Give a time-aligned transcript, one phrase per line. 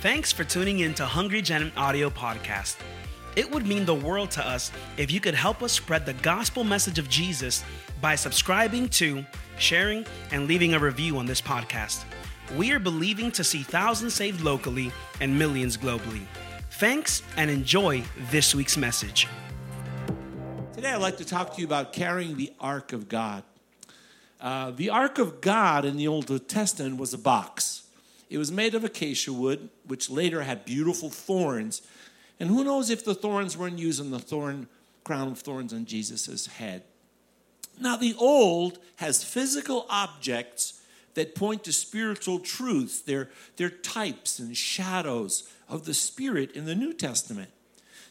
[0.00, 2.76] Thanks for tuning in to Hungry Gen Audio Podcast.
[3.34, 6.62] It would mean the world to us if you could help us spread the gospel
[6.62, 7.64] message of Jesus
[8.00, 9.26] by subscribing to,
[9.58, 12.04] sharing, and leaving a review on this podcast.
[12.56, 16.22] We are believing to see thousands saved locally and millions globally.
[16.70, 19.26] Thanks and enjoy this week's message.
[20.74, 23.42] Today, I'd like to talk to you about carrying the Ark of God.
[24.40, 27.82] Uh, the Ark of God in the Old Testament was a box.
[28.30, 31.82] It was made of acacia wood, which later had beautiful thorns.
[32.38, 34.68] And who knows if the thorns weren't used on the thorn
[35.04, 36.82] crown of thorns on Jesus' head.
[37.80, 40.82] Now, the old has physical objects
[41.14, 43.00] that point to spiritual truths.
[43.00, 47.50] They're, they're types and shadows of the Spirit in the New Testament.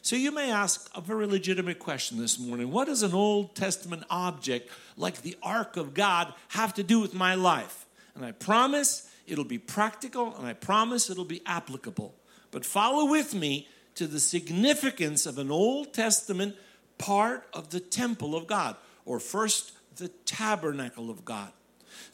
[0.02, 4.04] So you may ask a very legitimate question this morning What does an Old Testament
[4.10, 7.86] object like the Ark of God have to do with my life?
[8.14, 12.14] And I promise it'll be practical, and I promise it'll be applicable.
[12.50, 16.56] But follow with me to the significance of an Old Testament
[16.98, 21.52] part of the temple of God, or first, the tabernacle of God.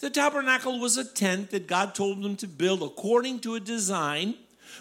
[0.01, 4.35] The tabernacle was a tent that God told them to build according to a design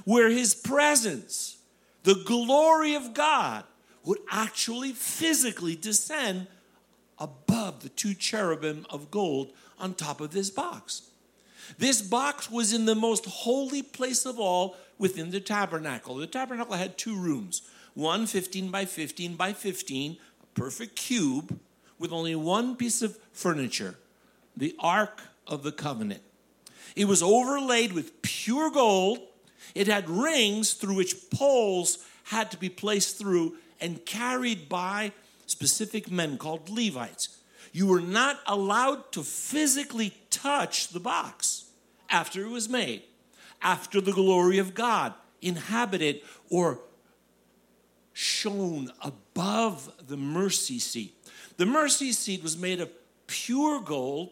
[0.05, 1.57] where His presence,
[2.03, 3.63] the glory of God,
[4.03, 6.47] would actually physically descend
[7.19, 11.03] above the two cherubim of gold on top of this box.
[11.77, 16.15] This box was in the most holy place of all within the tabernacle.
[16.15, 17.61] The tabernacle had two rooms
[17.93, 21.59] one 15 by 15 by 15, a perfect cube
[21.99, 23.95] with only one piece of furniture
[24.55, 26.21] the Ark of the Covenant.
[26.95, 29.19] It was overlaid with pure gold.
[29.73, 35.11] It had rings through which poles had to be placed through and carried by
[35.47, 37.39] specific men called Levites.
[37.71, 41.62] You were not allowed to physically touch the box
[42.13, 43.01] after it was made,
[43.61, 46.79] after the glory of God inhabited or
[48.13, 51.15] shone above the mercy seat.
[51.57, 52.89] The mercy seat was made of
[53.27, 54.29] pure gold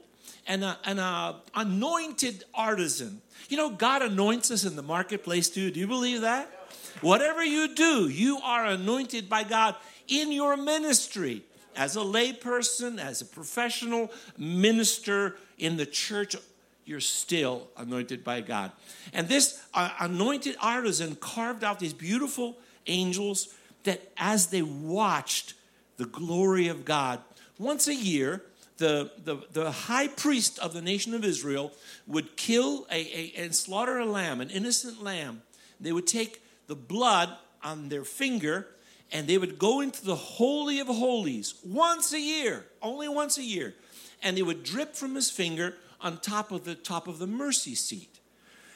[0.48, 3.22] and an anointed artisan.
[3.50, 5.72] You know, God anoints us in the marketplace too.
[5.72, 6.50] Do you believe that?
[7.02, 9.76] Whatever you do, you are anointed by God
[10.08, 11.44] in your ministry
[11.76, 16.36] as a layperson, as a professional minister in the church,
[16.86, 18.72] you're still anointed by God.
[19.14, 23.54] And this uh, anointed artisan carved out these beautiful angels
[23.84, 25.54] that as they watched
[25.98, 27.20] the glory of God,
[27.58, 28.44] once a year,
[28.78, 31.72] the, the, the high priest of the nation of Israel
[32.08, 35.44] would kill a, a, and slaughter a lamb, an innocent lamb.
[35.80, 37.30] They would take the blood
[37.64, 38.68] on their finger
[39.12, 43.44] and they would go into the Holy of Holies once a year, only once a
[43.44, 43.76] year,
[44.24, 47.76] and it would drip from his finger on top of the top of the mercy
[47.76, 48.20] seat.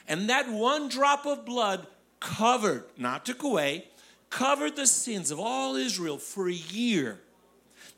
[0.08, 1.86] And that one drop of blood
[2.20, 3.88] covered, not took away,
[4.30, 7.20] covered the sins of all Israel for a year.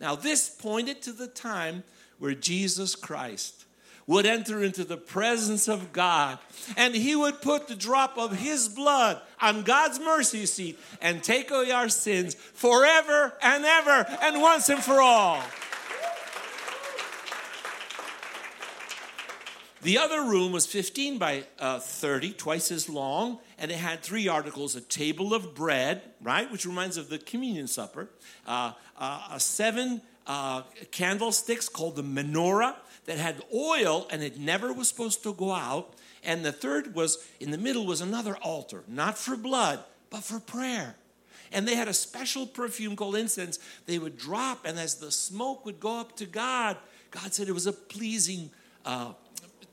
[0.00, 1.84] Now, this pointed to the time
[2.18, 3.66] where Jesus Christ
[4.06, 6.38] would enter into the presence of God
[6.76, 11.50] and he would put the drop of his blood on God's mercy seat and take
[11.50, 15.42] away our sins forever and ever and once and for all.
[19.80, 24.26] The other room was 15 by uh, 30, twice as long, and it had three
[24.26, 28.08] articles a table of bread, right, which reminds of the communion supper,
[28.46, 32.74] uh, uh, seven uh, candlesticks called the menorah,
[33.04, 35.94] that had oil and it never was supposed to go out.
[36.22, 39.78] And the third was in the middle was another altar, not for blood,
[40.10, 40.96] but for prayer.
[41.50, 43.58] And they had a special perfume called incense.
[43.86, 46.76] They would drop, and as the smoke would go up to God,
[47.10, 48.50] God said it was a pleasing
[48.84, 49.12] uh,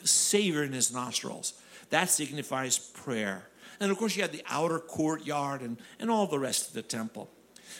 [0.05, 1.53] savor in his nostrils.
[1.89, 3.47] That signifies prayer.
[3.79, 6.81] And of course, you had the outer courtyard and, and all the rest of the
[6.81, 7.29] temple.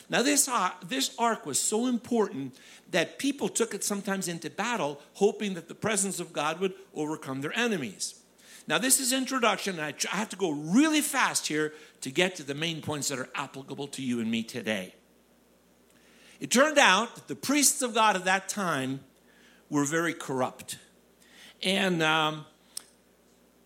[0.08, 2.56] Now, this, uh, this ark was so important
[2.90, 7.40] that people took it sometimes into battle, hoping that the presence of God would overcome
[7.40, 8.20] their enemies.
[8.68, 12.42] Now, this is introduction, and I have to go really fast here to get to
[12.42, 14.94] the main points that are applicable to you and me today.
[16.40, 19.00] It turned out that the priests of God at that time
[19.70, 20.78] were very corrupt.
[21.66, 22.46] And um,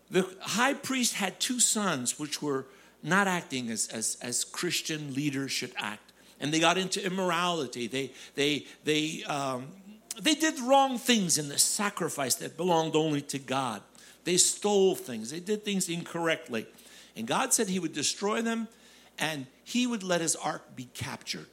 [0.09, 2.65] the high priest had two sons, which were
[3.01, 6.11] not acting as, as, as Christian leaders should act
[6.41, 7.87] and they got into immorality.
[7.87, 9.67] They, they, they, um,
[10.19, 13.81] they did wrong things in the sacrifice that belonged only to God.
[14.23, 16.65] They stole things, they did things incorrectly.
[17.15, 18.67] And God said He would destroy them
[19.19, 21.47] and He would let His ark be captured.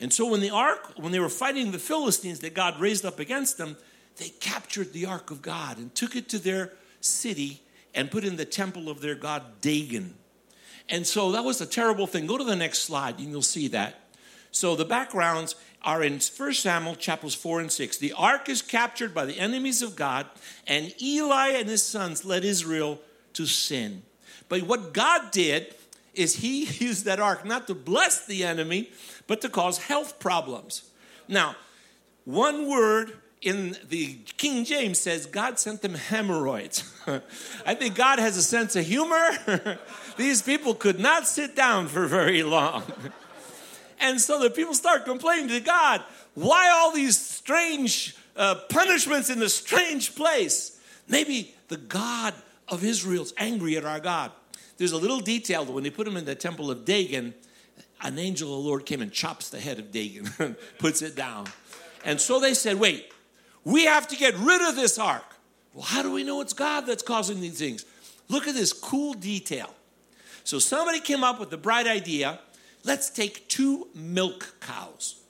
[0.00, 3.18] And so when the ark, when they were fighting the Philistines that God raised up
[3.18, 3.76] against them,
[4.18, 7.62] they captured the ark of God and took it to their city
[7.94, 10.14] and put in the temple of their god Dagon.
[10.88, 12.26] And so that was a terrible thing.
[12.26, 14.00] Go to the next slide and you'll see that.
[14.50, 17.98] So the backgrounds are in 1 Samuel chapters 4 and 6.
[17.98, 20.26] The ark is captured by the enemies of God,
[20.66, 23.00] and Eli and his sons led Israel
[23.34, 24.02] to sin.
[24.48, 25.74] But what God did
[26.14, 28.90] is he used that ark not to bless the enemy,
[29.26, 30.90] but to cause health problems.
[31.28, 31.54] Now,
[32.24, 36.84] one word in the King James says God sent them hemorrhoids.
[37.66, 39.78] I think God has a sense of humor.
[40.16, 42.82] These people could not sit down for very long.
[44.00, 46.02] and so the people start complaining to God,
[46.34, 50.80] why all these strange uh, punishments in the strange place?
[51.08, 52.34] Maybe the God
[52.68, 54.32] of Israel's angry at our God.
[54.76, 57.34] There's a little detail that when they put him in the temple of Dagon,
[58.00, 61.46] an angel of the Lord came and chops the head of Dagon, puts it down.
[62.04, 63.12] And so they said, wait,
[63.72, 65.36] we have to get rid of this ark.
[65.74, 67.84] Well, how do we know it's God that's causing these things?
[68.28, 69.74] Look at this cool detail.
[70.44, 72.40] So somebody came up with the bright idea
[72.84, 75.20] let's take two milk cows.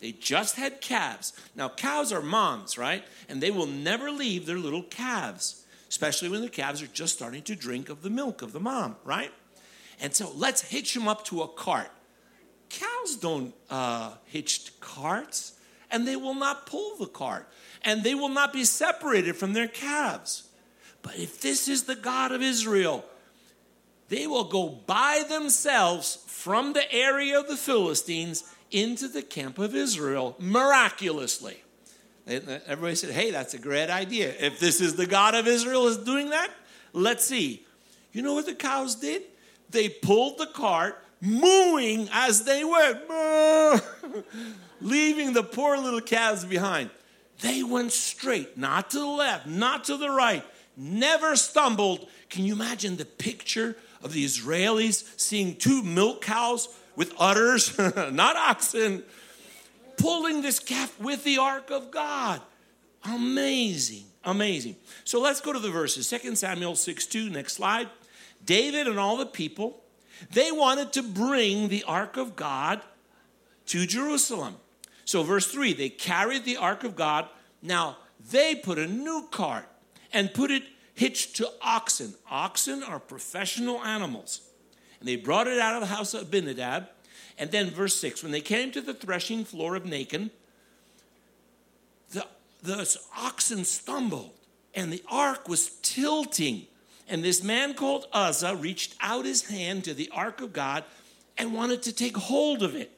[0.00, 1.32] They just had calves.
[1.54, 3.04] Now, cows are moms, right?
[3.28, 5.64] And they will never leave their little calves
[5.94, 8.96] especially when the calves are just starting to drink of the milk of the mom,
[9.04, 9.30] right?
[10.00, 11.88] And so let's hitch them up to a cart.
[12.68, 15.52] Cows don't uh, hitch carts,
[15.92, 17.48] and they will not pull the cart,
[17.84, 20.44] and they will not be separated from their calves.
[21.02, 23.04] But if this is the God of Israel,
[24.08, 29.74] they will go by themselves from the area of the Philistines into the camp of
[29.74, 31.62] Israel miraculously.
[32.26, 34.32] Everybody said, hey, that's a great idea.
[34.40, 36.50] If this is the God of Israel is doing that,
[36.92, 37.66] let's see.
[38.12, 39.22] You know what the cows did?
[39.70, 43.00] They pulled the cart, mooing as they went,
[44.80, 46.90] leaving the poor little calves behind.
[47.40, 50.44] They went straight, not to the left, not to the right,
[50.76, 52.08] never stumbled.
[52.30, 58.36] Can you imagine the picture of the Israelis seeing two milk cows with udders, not
[58.36, 59.02] oxen,
[59.96, 62.40] pulling this calf with the ark of God.
[63.04, 64.76] Amazing, amazing.
[65.04, 66.08] So let's go to the verses.
[66.08, 67.88] 2 Samuel 6 2, next slide.
[68.44, 69.82] David and all the people,
[70.32, 72.80] they wanted to bring the ark of God
[73.66, 74.56] to Jerusalem.
[75.04, 77.28] So, verse 3, they carried the ark of God.
[77.62, 77.98] Now,
[78.30, 79.68] they put a new cart
[80.12, 80.62] and put it
[80.94, 82.14] hitched to oxen.
[82.30, 84.40] Oxen are professional animals.
[85.00, 86.88] And they brought it out of the house of Abinadab
[87.38, 90.30] and then verse 6 when they came to the threshing floor of Nacon,
[92.12, 92.26] the,
[92.62, 94.32] the oxen stumbled
[94.74, 96.66] and the ark was tilting.
[97.08, 100.84] And this man called Uzzah reached out his hand to the ark of God
[101.36, 102.92] and wanted to take hold of it,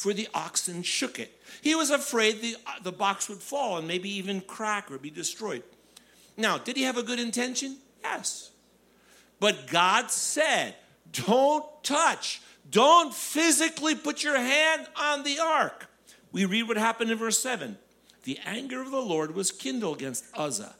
[0.00, 1.40] for the oxen shook it.
[1.60, 5.62] He was afraid the, the box would fall and maybe even crack or be destroyed.
[6.36, 7.76] Now, did he have a good intention?
[8.02, 8.50] Yes.
[9.38, 10.74] But God said,
[11.12, 15.88] Don't touch don't physically put your hand on the ark.
[16.32, 17.76] We read what happened in verse 7.
[18.22, 20.76] The anger of the Lord was kindled against Uzzah.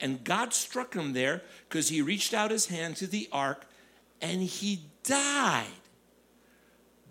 [0.00, 3.64] And God struck him there because he reached out his hand to the ark
[4.20, 5.66] and he died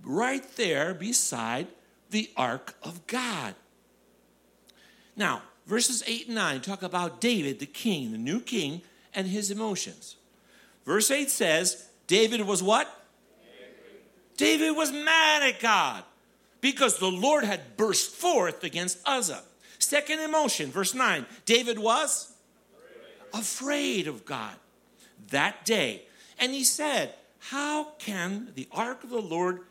[0.03, 1.67] right there beside
[2.09, 3.55] the ark of God.
[5.15, 8.81] Now, verses 8 and 9 talk about David, the king, the new king,
[9.13, 10.15] and his emotions.
[10.85, 12.89] Verse 8 says, David was what?
[14.35, 16.03] David was mad at God
[16.59, 19.43] because the Lord had burst forth against Uzzah.
[19.79, 22.33] Second emotion, verse 9 David was
[23.33, 24.55] afraid of God
[25.29, 26.03] that day.
[26.39, 29.61] And he said, How can the ark of the Lord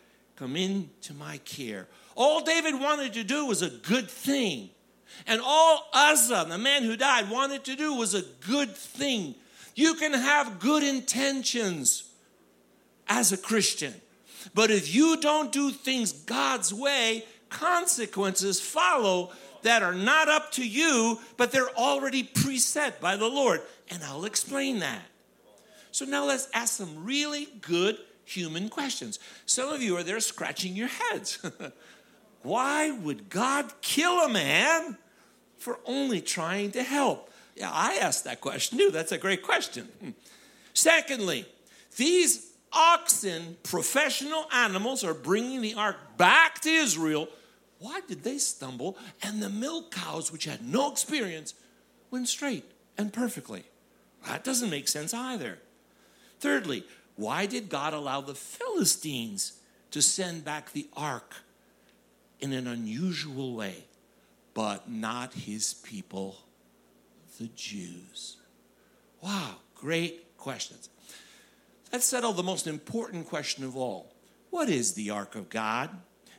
[0.43, 1.87] come into my care?
[2.17, 4.71] All David wanted to do was a good thing.
[5.29, 9.37] And all Uzzah, the man who died, wanted to do was a good thing.
[9.77, 12.11] You can have good intentions
[13.07, 13.95] as a Christian.
[14.53, 19.31] But if you don't do things God's way, consequences follow
[19.63, 23.61] that are not up to you, but they're already preset by the Lord.
[23.91, 25.03] And I'll explain that.
[25.93, 29.19] So now let's ask some really good human questions.
[29.47, 31.39] Some of you are there scratching your heads.
[32.43, 34.99] Why would God kill a man
[35.59, 37.31] for only trying to help?
[37.55, 38.91] Yeah, I asked that question too.
[38.91, 39.89] That's a great question.
[40.75, 41.47] Secondly,
[41.97, 47.29] these oxen, professional animals, are bringing the ark back to Israel.
[47.79, 48.97] Why did they stumble?
[49.23, 51.55] And the milk cows, which had no experience,
[52.11, 52.65] went straight
[52.97, 53.65] and perfectly.
[54.27, 55.59] That doesn't make sense either.
[56.41, 56.85] Thirdly,
[57.17, 59.55] why did God allow the Philistines
[59.91, 61.37] to send back the ark
[62.41, 63.85] in an unusual way,
[64.55, 66.39] but not his people,
[67.39, 68.37] the Jews?
[69.23, 70.89] Wow, great questions.
[71.93, 74.13] let's settle the most important question of all.
[74.51, 75.91] What is the ark of God?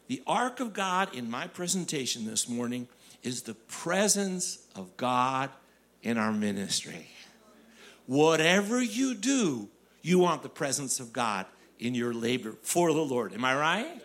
[0.08, 2.88] The ark of God in my presentation this morning
[3.24, 5.50] is the presence of God
[6.02, 7.08] in our ministry.
[8.06, 9.70] Whatever you do,
[10.04, 11.48] you want the presence of God
[11.80, 13.34] in your labor for the Lord.
[13.34, 14.02] Am I right?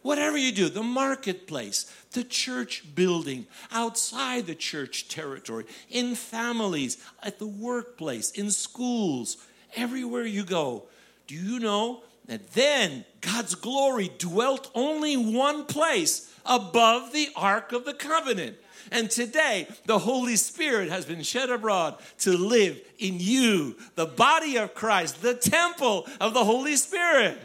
[0.00, 7.38] Whatever you do, the marketplace, the church building, outside the church territory, in families, at
[7.38, 9.38] the workplace, in schools,
[9.74, 10.84] everywhere you go,
[11.26, 17.84] do you know that then God's glory dwelt only one place above the Ark of
[17.84, 18.56] the Covenant?
[18.90, 24.56] And today, the Holy Spirit has been shed abroad to live in you, the body
[24.56, 27.38] of Christ, the temple of the Holy Spirit.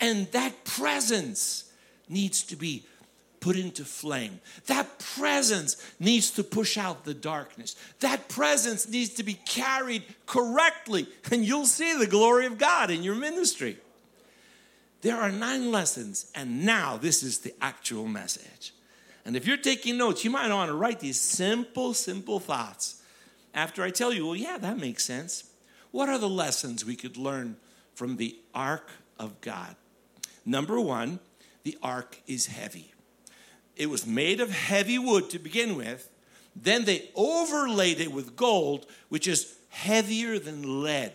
[0.00, 1.70] And that presence
[2.08, 2.84] needs to be
[3.40, 4.40] put into flame.
[4.66, 7.74] That presence needs to push out the darkness.
[8.00, 13.02] That presence needs to be carried correctly, and you'll see the glory of God in
[13.02, 13.78] your ministry.
[15.02, 18.74] There are nine lessons, and now this is the actual message.
[19.24, 23.02] And if you're taking notes, you might want to write these simple, simple thoughts.
[23.54, 25.44] After I tell you, well, yeah, that makes sense.
[25.90, 27.56] What are the lessons we could learn
[27.94, 29.76] from the ark of God?
[30.46, 31.20] Number one,
[31.64, 32.94] the ark is heavy.
[33.76, 36.10] It was made of heavy wood to begin with.
[36.54, 41.12] Then they overlaid it with gold, which is heavier than lead.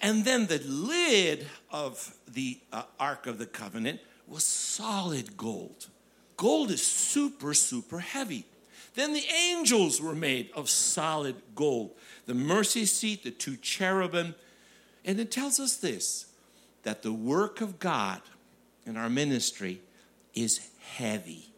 [0.00, 5.88] And then the lid of the uh, Ark of the Covenant was solid gold.
[6.40, 8.46] Gold is super, super heavy.
[8.94, 11.90] Then the angels were made of solid gold.
[12.24, 14.34] The mercy seat, the two cherubim.
[15.04, 16.32] And it tells us this
[16.82, 18.22] that the work of God
[18.86, 19.82] in our ministry
[20.32, 21.52] is heavy,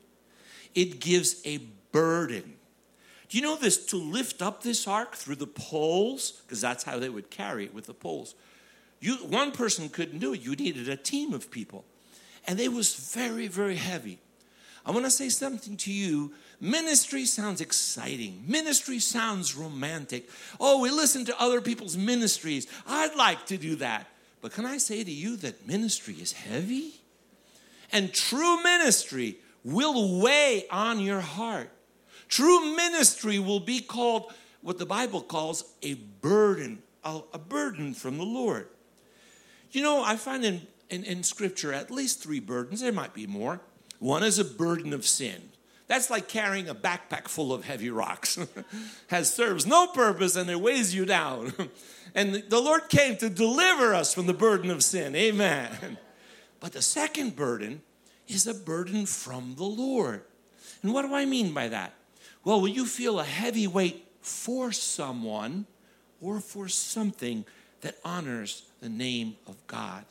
[0.75, 1.59] it gives a
[1.93, 2.55] burden.
[3.29, 3.87] Do you know this?
[3.87, 7.73] To lift up this ark through the poles, because that's how they would carry it
[7.73, 8.35] with the poles.
[8.99, 10.41] You, one person couldn't do it.
[10.41, 11.85] You needed a team of people.
[12.49, 14.19] And it was very, very heavy.
[14.85, 16.33] I want to say something to you.
[16.61, 18.45] Ministry sounds exciting.
[18.47, 20.29] Ministry sounds romantic.
[20.59, 22.67] Oh, we listen to other people's ministries.
[22.87, 24.09] I'd like to do that.
[24.41, 26.95] But can I say to you that ministry is heavy?
[27.93, 31.71] And true ministry will weigh on your heart.
[32.29, 38.25] True ministry will be called what the Bible calls a burden, a, burden from the
[38.25, 38.69] Lord.
[39.71, 43.27] You know, I find in, in, in Scripture at least three burdens, there might be
[43.27, 43.61] more.
[44.03, 45.51] One is a burden of sin.
[45.87, 48.37] That's like carrying a backpack full of heavy rocks.
[49.07, 51.53] Has serves no purpose and it weighs you down.
[52.15, 55.15] and the Lord came to deliver us from the burden of sin.
[55.15, 55.99] Amen.
[56.59, 57.83] But the second burden
[58.29, 60.23] is a burden from the Lord.
[60.83, 61.93] And what do I mean by that?
[62.45, 65.67] Well, when you feel a heavy weight for someone
[66.21, 67.45] or for something
[67.81, 70.05] that honors the name of God.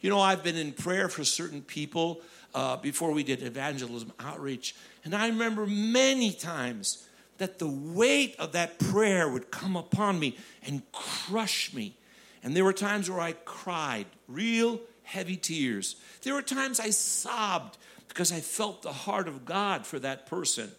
[0.00, 2.20] You know, I've been in prayer for certain people
[2.54, 7.06] uh, before we did evangelism outreach, and I remember many times
[7.38, 11.96] that the weight of that prayer would come upon me and crush me.
[12.42, 15.96] And there were times where I cried, real heavy tears.
[16.22, 17.76] There were times I sobbed
[18.08, 20.70] because I felt the heart of God for that person.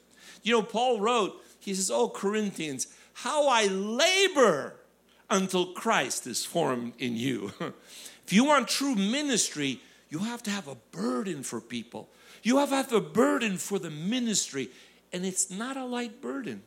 [0.44, 4.75] You know, Paul wrote, he says, Oh, Corinthians, how I labor
[5.29, 7.51] until Christ is formed in you.
[7.60, 12.09] if you want true ministry, you have to have a burden for people.
[12.43, 14.69] You have to have a burden for the ministry,
[15.12, 16.62] and it's not a light burden.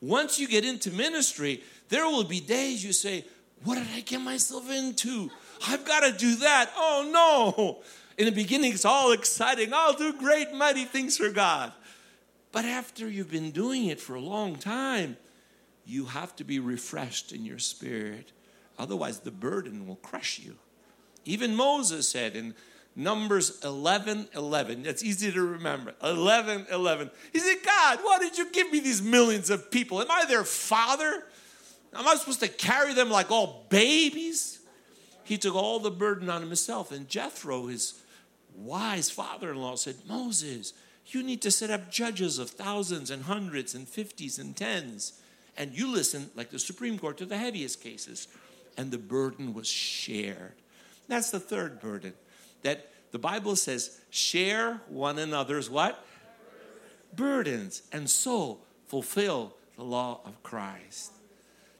[0.00, 3.24] Once you get into ministry, there will be days you say,
[3.64, 5.30] What did I get myself into?
[5.66, 6.70] I've got to do that.
[6.76, 7.82] Oh no.
[8.16, 9.72] In the beginning, it's all exciting.
[9.72, 11.72] I'll do great, mighty things for God.
[12.50, 15.16] But after you've been doing it for a long time,
[15.86, 18.32] you have to be refreshed in your spirit.
[18.78, 20.56] Otherwise, the burden will crush you.
[21.24, 22.54] Even Moses said in
[22.96, 27.10] Numbers 11 11, that's easy to remember 11 11.
[27.32, 30.00] He said, God, why did you give me these millions of people?
[30.00, 31.24] Am I their father?
[31.94, 34.60] Am I supposed to carry them like all babies?
[35.24, 36.90] He took all the burden on himself.
[36.90, 38.02] And Jethro, his
[38.54, 40.72] wise father in law, said, Moses,
[41.06, 45.20] you need to set up judges of thousands and hundreds and fifties and tens
[45.58, 48.28] and you listen, like the Supreme Court, to the heaviest cases.
[48.78, 50.54] And the burden was shared.
[51.08, 52.12] That's the third burden.
[52.62, 56.04] That the Bible says, share one another's what?
[57.14, 57.82] Burdens.
[57.92, 61.12] And so fulfill the law of Christ.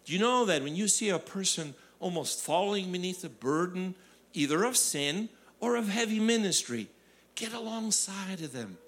[0.05, 3.95] Do you know that when you see a person almost falling beneath the burden,
[4.33, 5.29] either of sin
[5.61, 6.89] or of heavy ministry,
[7.35, 8.79] get alongside of them.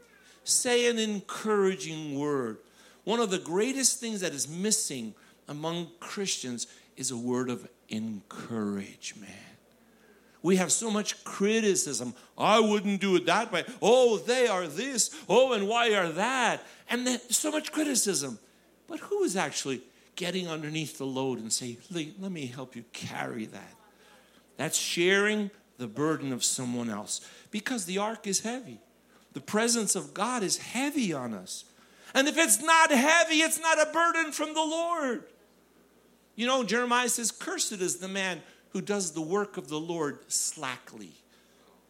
[0.45, 2.59] Say an encouraging word
[3.05, 5.15] one of the greatest things that is missing
[5.49, 6.67] among Christians
[6.97, 9.33] is a word of encouragement.
[10.43, 12.15] We have so much criticism.
[12.39, 13.65] I wouldn't do it that way.
[13.83, 15.11] Oh, they are this.
[15.29, 16.65] Oh, and why are that?
[16.89, 18.39] And then so much criticism.
[18.89, 19.83] But who is actually
[20.17, 23.75] getting underneath the load and say, let me help you carry that?
[24.57, 27.21] That's sharing the burden of someone else
[27.51, 28.81] because the ark is heavy.
[29.33, 31.65] The presence of God is heavy on us.
[32.15, 35.25] And if it's not heavy, it's not a burden from the Lord.
[36.35, 40.19] You know, Jeremiah says, Cursed is the man who does the work of the Lord
[40.29, 41.13] slackly,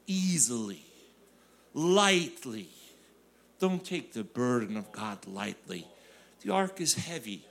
[0.06, 0.84] easily,
[1.74, 2.68] lightly.
[3.58, 5.86] Don't take the burden of God lightly.
[6.42, 7.44] The ark is heavy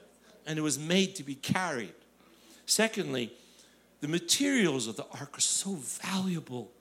[0.48, 1.94] and it was made to be carried.
[2.66, 3.32] Secondly,
[4.02, 6.72] the materials of the ark are so valuable.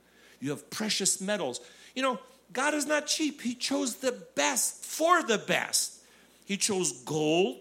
[0.41, 1.61] You have precious metals.
[1.95, 2.19] You know,
[2.53, 3.43] God is not cheap.
[3.43, 6.01] He chose the best for the best.
[6.47, 7.59] He chose gold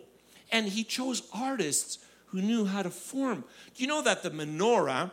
[0.51, 3.43] and he chose artists who knew how to form.
[3.75, 5.11] Do you know that the menorah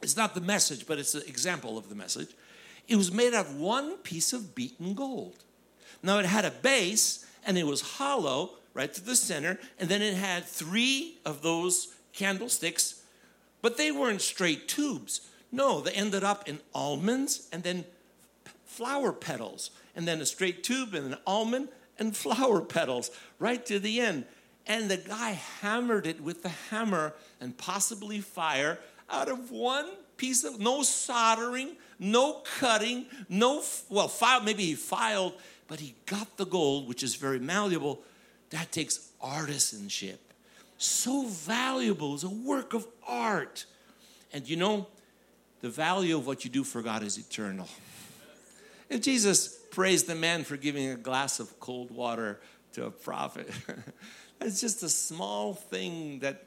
[0.00, 2.30] is not the message, but it's an example of the message?
[2.88, 5.44] It was made out of one piece of beaten gold.
[6.02, 10.02] Now it had a base and it was hollow right to the center, and then
[10.02, 13.02] it had three of those candlesticks,
[13.60, 15.28] but they weren't straight tubes.
[15.50, 17.84] No, they ended up in almonds and then
[18.64, 23.78] flower petals, and then a straight tube and an almond and flower petals right to
[23.78, 24.24] the end.
[24.66, 28.78] And the guy hammered it with the hammer and possibly fire
[29.10, 35.34] out of one piece of no soldering, no cutting, no well, file, maybe he filed,
[35.68, 38.00] but he got the gold, which is very malleable.
[38.50, 40.18] That takes artisanship.
[40.78, 43.66] So valuable, it's a work of art.
[44.32, 44.86] And you know,
[45.60, 47.68] the value of what you do for God is eternal.
[48.88, 52.40] If Jesus praised the man for giving a glass of cold water
[52.72, 53.48] to a prophet,
[54.46, 56.46] it's just a small thing that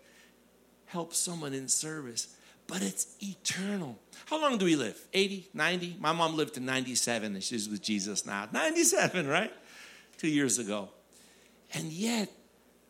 [0.85, 2.35] helps someone in service,
[2.67, 3.97] but it's eternal.
[4.25, 4.99] How long do we live?
[5.13, 5.97] 80, 90?
[5.99, 8.47] My mom lived to 97 and she's with Jesus now.
[8.51, 9.51] 97, right?
[10.17, 10.89] Two years ago.
[11.73, 12.31] And yet,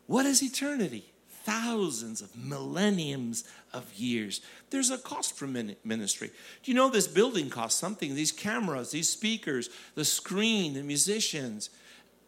[0.06, 1.12] what is eternity?
[1.44, 4.40] Thousands of millenniums of years.
[4.70, 6.30] There's a cost for ministry.
[6.62, 8.14] Do you know this building costs something?
[8.14, 11.70] These cameras, these speakers, the screen, the musicians,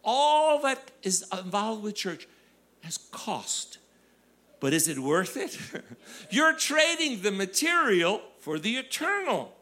[0.03, 2.27] all that is involved with church
[2.81, 3.77] has cost.
[4.59, 5.57] But is it worth it?
[6.29, 9.55] You're trading the material for the eternal.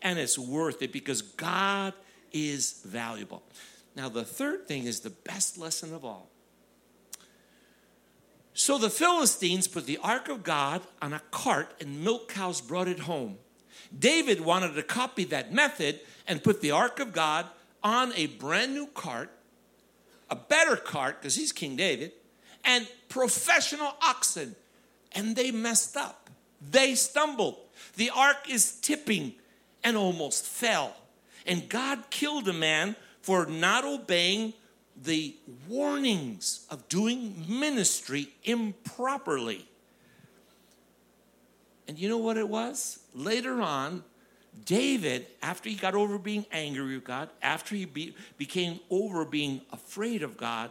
[0.00, 1.94] And it's worth it because God
[2.32, 3.42] is valuable.
[3.94, 6.28] Now, the third thing is the best lesson of all.
[8.54, 12.88] So the Philistines put the ark of God on a cart, and milk cows brought
[12.88, 13.38] it home.
[13.96, 17.46] David wanted to copy that method and put the ark of God
[17.82, 19.30] on a brand new cart,
[20.30, 22.12] a better cart, because he's King David,
[22.64, 24.56] and professional oxen.
[25.12, 26.30] And they messed up.
[26.70, 27.56] They stumbled.
[27.96, 29.34] The ark is tipping
[29.84, 30.94] and almost fell.
[31.46, 34.54] And God killed a man for not obeying
[34.96, 35.34] the
[35.68, 39.66] warnings of doing ministry improperly.
[41.88, 43.00] And you know what it was?
[43.14, 44.04] Later on,
[44.64, 49.62] David, after he got over being angry with God, after he be, became over being
[49.72, 50.70] afraid of God,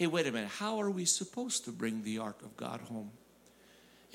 [0.00, 3.10] hey, wait a minute, how are we supposed to bring the ark of God home?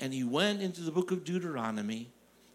[0.00, 2.08] And he went into the book of Deuteronomy,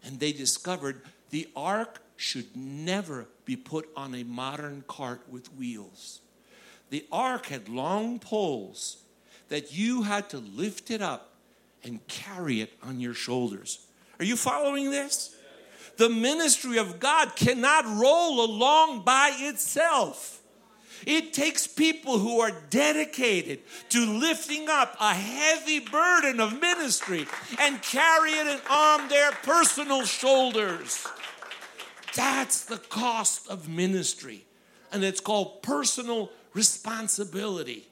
[0.04, 6.20] and they discovered the ark should never be put on a modern cart with wheels.
[6.90, 8.98] The ark had long poles
[9.48, 11.32] that you had to lift it up
[11.82, 13.86] and carry it on your shoulders.
[14.18, 15.34] Are you following this?
[15.96, 20.41] The ministry of God cannot roll along by itself.
[21.06, 23.60] It takes people who are dedicated
[23.90, 27.26] to lifting up a heavy burden of ministry
[27.58, 31.06] and carrying it on their personal shoulders.
[32.14, 34.44] That's the cost of ministry.
[34.92, 37.88] And it's called personal responsibility.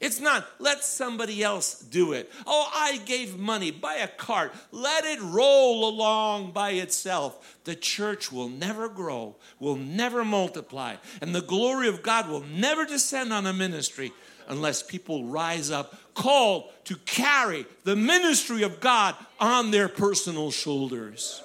[0.00, 2.32] It's not, let somebody else do it.
[2.46, 7.58] Oh, I gave money, buy a cart, let it roll along by itself.
[7.64, 12.86] The church will never grow, will never multiply, and the glory of God will never
[12.86, 14.12] descend on a ministry
[14.48, 21.42] unless people rise up called to carry the ministry of God on their personal shoulders.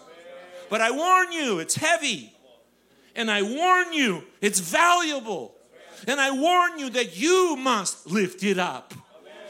[0.69, 2.31] But I warn you, it's heavy.
[3.15, 5.54] And I warn you, it's valuable.
[6.07, 8.93] And I warn you that you must lift it up.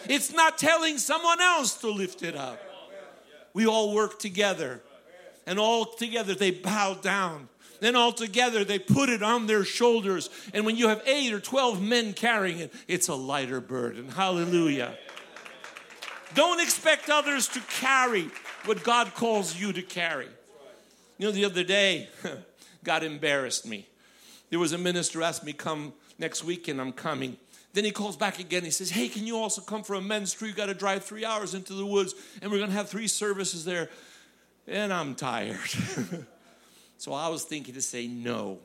[0.08, 2.60] It's not telling someone else to lift it up.
[3.54, 4.82] We all work together,
[5.48, 7.50] and all together they bow down.
[7.80, 10.30] Then all together they put it on their shoulders.
[10.54, 14.10] And when you have eight or 12 men carrying it, it's a lighter burden.
[14.10, 14.98] Hallelujah.
[16.34, 18.30] Don't expect others to carry
[18.66, 20.28] what God calls you to carry.
[21.18, 22.10] You know, the other day,
[22.84, 23.88] God embarrassed me.
[24.50, 26.80] There was a minister asked me come next weekend.
[26.82, 27.38] I'm coming.
[27.74, 28.64] Then he calls back again.
[28.64, 30.50] He says, "Hey, can you also come for a men's tree?
[30.50, 33.08] You got to drive three hours into the woods, and we're going to have three
[33.08, 33.90] services there."
[34.68, 35.60] And I'm tired.
[36.98, 38.60] so I was thinking to say no,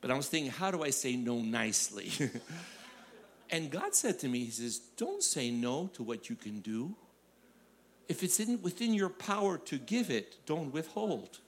[0.00, 2.12] but I was thinking, how do I say no nicely?
[3.50, 6.96] and God said to me, He says, "Don't say no to what you can do.
[8.08, 11.38] If it's in, within your power to give it, don't withhold."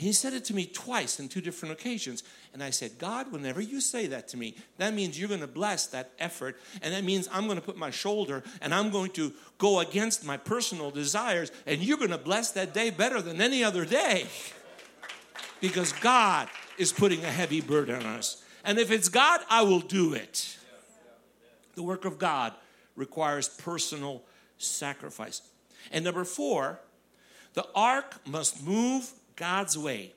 [0.00, 2.22] He said it to me twice in two different occasions.
[2.52, 5.46] And I said, God, whenever you say that to me, that means you're going to
[5.46, 6.58] bless that effort.
[6.82, 10.24] And that means I'm going to put my shoulder and I'm going to go against
[10.24, 11.52] my personal desires.
[11.66, 14.26] And you're going to bless that day better than any other day.
[15.60, 18.42] Because God is putting a heavy burden on us.
[18.64, 20.56] And if it's God, I will do it.
[21.74, 22.54] The work of God
[22.96, 24.24] requires personal
[24.58, 25.42] sacrifice.
[25.92, 26.80] And number four,
[27.54, 30.14] the ark must move God's way.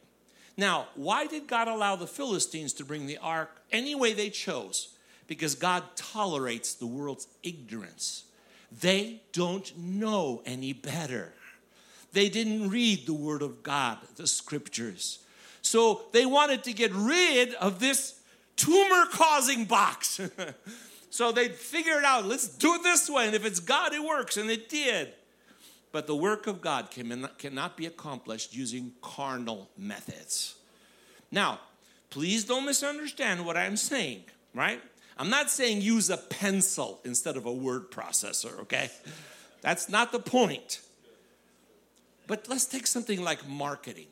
[0.56, 4.90] Now, why did God allow the Philistines to bring the ark any way they chose?
[5.28, 8.26] Because God tolerates the world's ignorance.
[8.82, 11.34] They don't know any better.
[12.12, 15.20] They didn't read the Word of God, the scriptures.
[15.62, 18.20] So they wanted to get rid of this
[18.56, 20.20] tumor causing box.
[21.10, 23.26] so they figured out, let's do it this way.
[23.26, 24.38] And if it's God, it works.
[24.38, 25.14] And it did.
[25.94, 30.56] But the work of God cannot be accomplished using carnal methods.
[31.32, 31.60] Now,
[32.10, 34.82] please don't misunderstand what I'm saying, right?
[35.18, 38.90] I'm not saying use a pencil instead of a word processor, okay?
[39.62, 40.82] That's not the point.
[42.26, 44.08] But let's take something like marketing.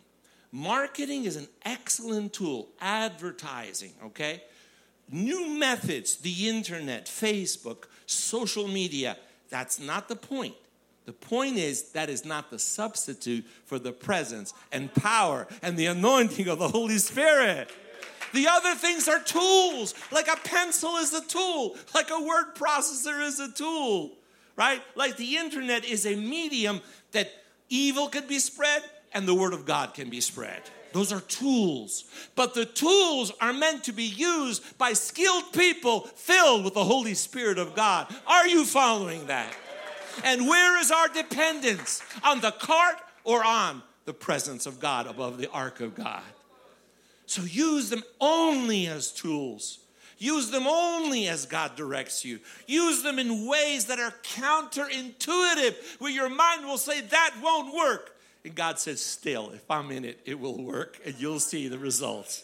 [0.52, 4.44] Marketing is an excellent tool, advertising, okay?
[5.10, 9.18] New methods, the internet, Facebook, social media,
[9.50, 10.54] that's not the point.
[11.06, 15.88] The point is, that is not the substitute for the presence and power and the
[15.88, 17.72] anointing of the Holy Spirit.
[18.34, 23.26] The other things are tools, like a pencil is a tool, like a word processor
[23.26, 24.12] is a tool,
[24.56, 24.82] right?
[24.96, 27.30] Like the internet is a medium that
[27.70, 30.62] evil can be spread and the word of God can be spread.
[30.94, 32.06] Those are tools.
[32.36, 37.14] But the tools are meant to be used by skilled people filled with the Holy
[37.14, 38.14] Spirit of God.
[38.28, 39.54] Are you following that?
[40.24, 42.02] And where is our dependence?
[42.24, 46.24] On the cart or on the presence of God above the ark of God?
[47.26, 49.80] So use them only as tools.
[50.18, 52.40] Use them only as God directs you.
[52.68, 58.16] Use them in ways that are counterintuitive, where your mind will say, That won't work.
[58.46, 61.80] And God says, Still, if I'm in it, it will work, and you'll see the
[61.80, 62.44] results.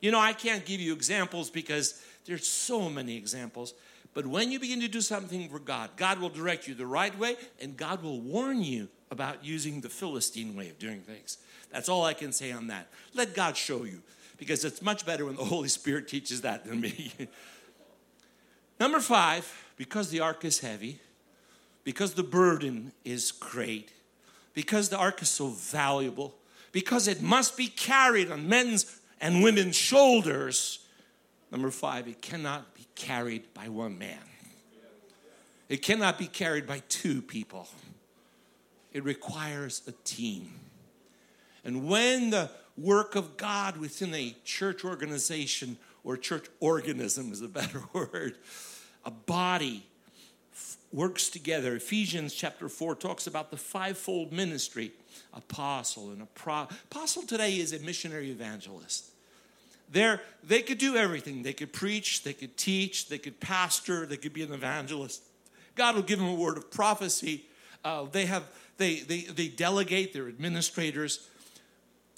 [0.00, 3.74] You know, I can't give you examples because there's so many examples.
[4.12, 7.16] But when you begin to do something for God, God will direct you the right
[7.18, 11.38] way and God will warn you about using the Philistine way of doing things.
[11.70, 12.88] That's all I can say on that.
[13.14, 14.02] Let God show you
[14.36, 17.12] because it's much better when the Holy Spirit teaches that than me.
[18.80, 21.00] Number five, because the ark is heavy,
[21.84, 23.92] because the burden is great,
[24.54, 26.34] because the ark is so valuable,
[26.72, 30.79] because it must be carried on men's and women's shoulders.
[31.50, 34.18] Number five, it cannot be carried by one man.
[35.68, 37.68] It cannot be carried by two people.
[38.92, 40.52] It requires a team.
[41.64, 47.48] And when the work of God within a church organization or church organism is a
[47.48, 48.36] better word,
[49.04, 49.86] a body
[50.92, 51.76] works together.
[51.76, 54.92] Ephesians chapter 4 talks about the fivefold ministry
[55.32, 56.66] apostle and a pro.
[56.90, 59.09] Apostle today is a missionary evangelist.
[59.90, 61.42] They're, they could do everything.
[61.42, 65.22] They could preach, they could teach, they could pastor, they could be an evangelist.
[65.74, 67.46] God will give them a word of prophecy.
[67.84, 68.44] Uh, they have
[68.76, 70.12] they, they they delegate.
[70.12, 71.28] They're administrators,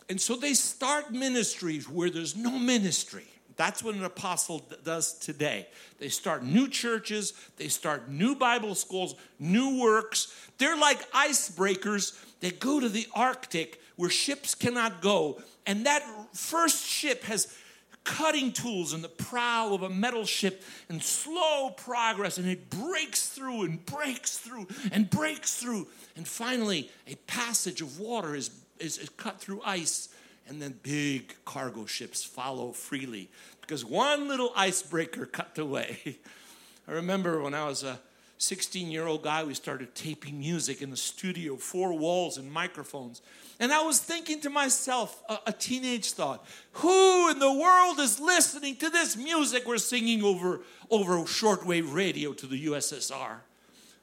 [0.09, 3.27] and so they start ministries where there's no ministry.
[3.57, 5.69] That's what an apostle does today.
[5.99, 10.35] They start new churches, they start new Bible schools, new works.
[10.59, 15.41] They're like icebreakers that go to the Arctic where ships cannot go.
[15.67, 17.57] And that first ship has
[18.05, 23.29] cutting tools in the prow of a metal ship and slow progress, and it breaks
[23.29, 25.87] through and breaks through and breaks through.
[26.17, 30.09] And finally, a passage of water is, is, is cut through ice,
[30.49, 36.19] and then big cargo ships follow freely because one little icebreaker cut the way.
[36.89, 38.01] I remember when I was a
[38.43, 43.23] 16 year old guy, we started taping music in the studio, four walls and microphones.
[43.61, 48.19] And I was thinking to myself, a, a, teenage thought, who in the world is
[48.19, 53.37] listening to this music we're singing over, over shortwave radio to the USSR?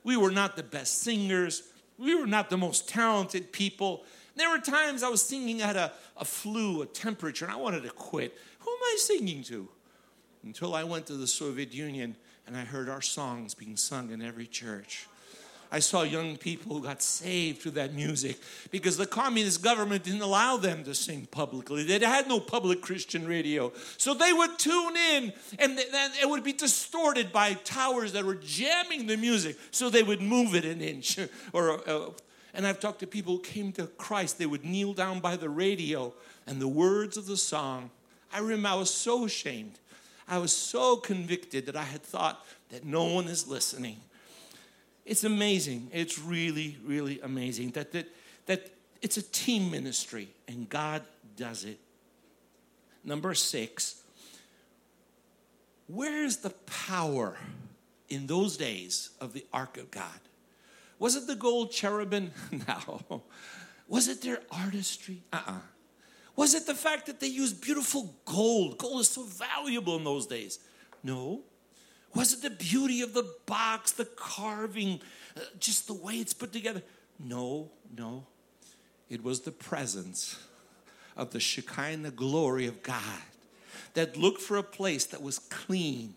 [0.06, 1.63] We were not the best singers,
[1.97, 4.06] We were not the most talented people.
[4.38, 7.84] There were times I was singing at a, a flu, a temperature, and I wanted
[7.84, 8.38] to quit.
[8.60, 9.67] Who am I singing to?
[10.45, 12.15] Until I went to the Soviet Union
[12.50, 15.06] and I heard our songs being sung in every church.
[15.72, 18.40] I saw young people who got saved through that music
[18.72, 21.84] because the communist government didn't allow them to sing publicly.
[21.84, 23.72] They had no public Christian radio.
[23.98, 28.34] So they would tune in and then it would be distorted by towers that were
[28.34, 29.56] jamming the music.
[29.70, 31.20] So they would move it an inch.
[31.54, 32.10] or, uh,
[32.56, 35.50] and I've talked to people who came to Christ, they would kneel down by the
[35.50, 36.16] radio
[36.48, 37.92] and the words of the song.
[38.34, 39.78] I remember I was so ashamed.
[40.30, 43.98] I was so convicted that I had thought that no one is listening.
[45.04, 45.89] It's amazing.
[45.92, 48.08] It's really, really amazing that, that,
[48.46, 48.70] that
[49.02, 51.02] it's a team ministry and God
[51.36, 51.80] does it.
[53.04, 54.04] Number six,
[55.88, 57.38] where's the power
[58.08, 60.20] in those days of the Ark of God?
[61.00, 62.32] Was it the gold cherubim?
[62.68, 63.24] No.
[63.88, 65.24] Was it their artistry?
[65.34, 65.52] Uh uh-uh.
[65.54, 65.60] uh
[66.39, 68.78] Was it the fact that they used beautiful gold?
[68.78, 70.60] Gold is so valuable in those days.
[71.04, 71.41] No.
[72.15, 75.02] Was it the beauty of the box, the carving,
[75.36, 76.82] uh, just the way it's put together?
[77.19, 78.25] No, no.
[79.10, 80.39] It was the presence
[81.17, 83.21] of the Shekinah glory of God
[83.93, 86.13] that looked for a place that was clean,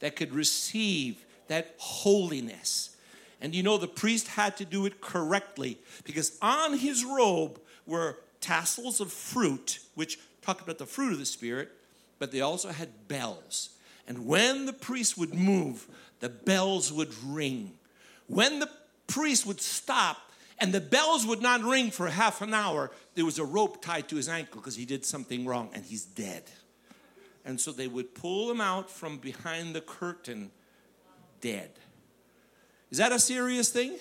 [0.00, 2.96] that could receive that holiness.
[3.42, 8.16] And you know, the priest had to do it correctly because on his robe were
[8.40, 11.70] tassels of fruit, which talk about the fruit of the Spirit,
[12.18, 13.70] but they also had bells.
[14.06, 15.86] And when the priest would move,
[16.20, 17.72] the bells would ring.
[18.28, 18.70] When the
[19.06, 20.18] priest would stop
[20.58, 24.08] and the bells would not ring for half an hour, there was a rope tied
[24.08, 26.44] to his ankle because he did something wrong and he's dead.
[27.44, 30.50] And so they would pull him out from behind the curtain,
[31.40, 31.70] dead.
[32.90, 33.96] Is that a serious thing?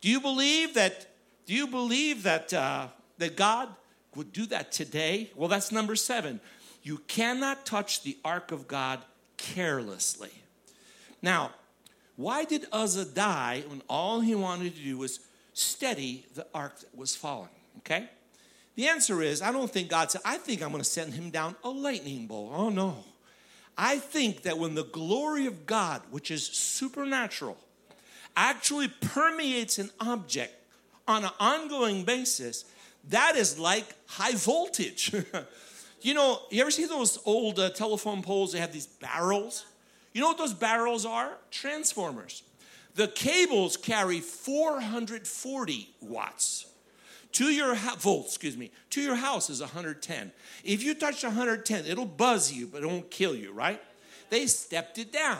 [0.00, 1.08] Do you believe that?
[1.46, 3.68] Do you believe that uh, that God
[4.14, 5.30] would do that today?
[5.34, 6.40] Well, that's number seven.
[6.82, 9.00] You cannot touch the ark of God
[9.36, 10.30] carelessly.
[11.22, 11.52] Now,
[12.16, 15.20] why did Uzzah die when all he wanted to do was
[15.54, 17.48] steady the ark that was falling?
[17.78, 18.08] Okay?
[18.74, 21.30] The answer is I don't think God said, I think I'm going to send him
[21.30, 22.52] down a lightning bolt.
[22.54, 23.04] Oh, no.
[23.78, 27.56] I think that when the glory of God, which is supernatural,
[28.36, 30.54] actually permeates an object
[31.06, 32.64] on an ongoing basis,
[33.08, 35.14] that is like high voltage.
[36.02, 38.52] You know, you ever see those old uh, telephone poles?
[38.52, 39.64] They have these barrels.
[40.12, 41.38] You know what those barrels are?
[41.50, 42.42] Transformers.
[42.96, 46.66] The cables carry 440 watts.
[47.32, 48.72] To your ha- excuse me.
[48.90, 50.32] To your house is 110.
[50.64, 53.80] If you touch 110, it'll buzz you, but it won't kill you, right?
[54.28, 55.38] They stepped it down.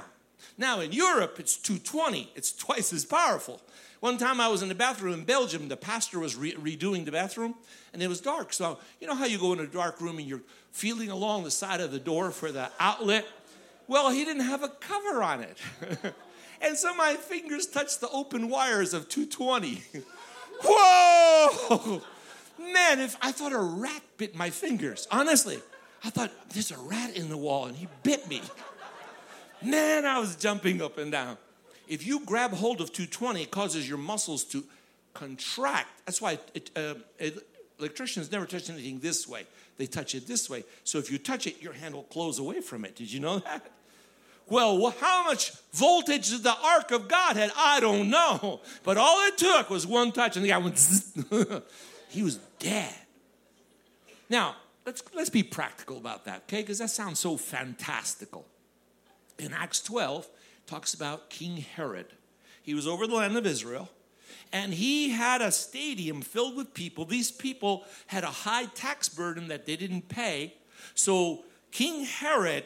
[0.56, 2.30] Now in Europe, it's 220.
[2.34, 3.60] It's twice as powerful.
[4.02, 7.12] One time I was in the bathroom in Belgium, the pastor was re- redoing the
[7.12, 7.54] bathroom,
[7.92, 8.52] and it was dark.
[8.52, 11.52] So, you know how you go in a dark room and you're feeling along the
[11.52, 13.24] side of the door for the outlet?
[13.86, 15.56] Well, he didn't have a cover on it.
[16.60, 19.84] and so my fingers touched the open wires of 220.
[20.64, 22.02] Whoa!
[22.58, 25.60] Man, if I thought a rat bit my fingers, honestly,
[26.02, 28.42] I thought there's a rat in the wall and he bit me.
[29.62, 31.36] Man, I was jumping up and down.
[31.92, 34.64] If you grab hold of 220, it causes your muscles to
[35.12, 35.88] contract.
[36.06, 36.94] That's why it, uh,
[37.78, 39.46] electricians never touch anything this way.
[39.76, 40.64] They touch it this way.
[40.84, 42.96] So if you touch it, your hand will close away from it.
[42.96, 43.70] Did you know that?
[44.48, 47.52] Well, how much voltage did the ark of God had?
[47.58, 48.62] I don't know.
[48.84, 50.78] But all it took was one touch, and the guy went.
[52.08, 52.94] he was dead.
[54.30, 56.62] Now let's let's be practical about that, okay?
[56.62, 58.46] Because that sounds so fantastical.
[59.38, 60.26] In Acts 12,
[60.72, 62.06] talks about King Herod.
[62.62, 63.90] He was over the land of Israel
[64.54, 67.04] and he had a stadium filled with people.
[67.04, 70.54] These people had a high tax burden that they didn't pay.
[70.94, 72.64] So King Herod,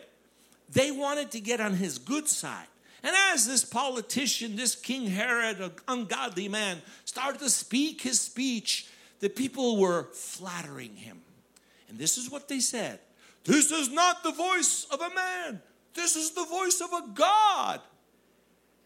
[0.70, 2.68] they wanted to get on his good side.
[3.02, 8.86] And as this politician, this King Herod, an ungodly man, started to speak his speech,
[9.18, 11.22] the people were flattering him.
[11.88, 13.00] And this is what they said
[13.42, 15.60] This is not the voice of a man,
[15.92, 17.80] this is the voice of a God.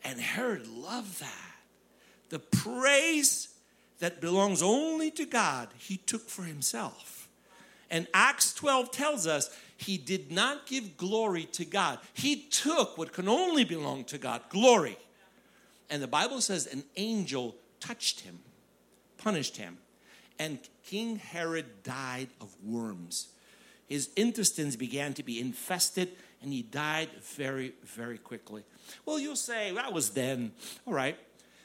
[0.05, 1.57] And Herod loved that.
[2.31, 3.49] The praise
[3.99, 7.29] that belongs only to God, he took for himself.
[7.91, 11.99] And Acts 12 tells us he did not give glory to God.
[12.15, 14.97] He took what can only belong to God glory.
[15.91, 18.39] And the Bible says an angel touched him,
[19.19, 19.79] punished him,
[20.39, 23.29] and King Herod died of worms.
[23.91, 28.63] His intestines began to be infested, and he died very, very quickly.
[29.05, 30.53] Well, you'll say, that was then.
[30.87, 31.19] All right.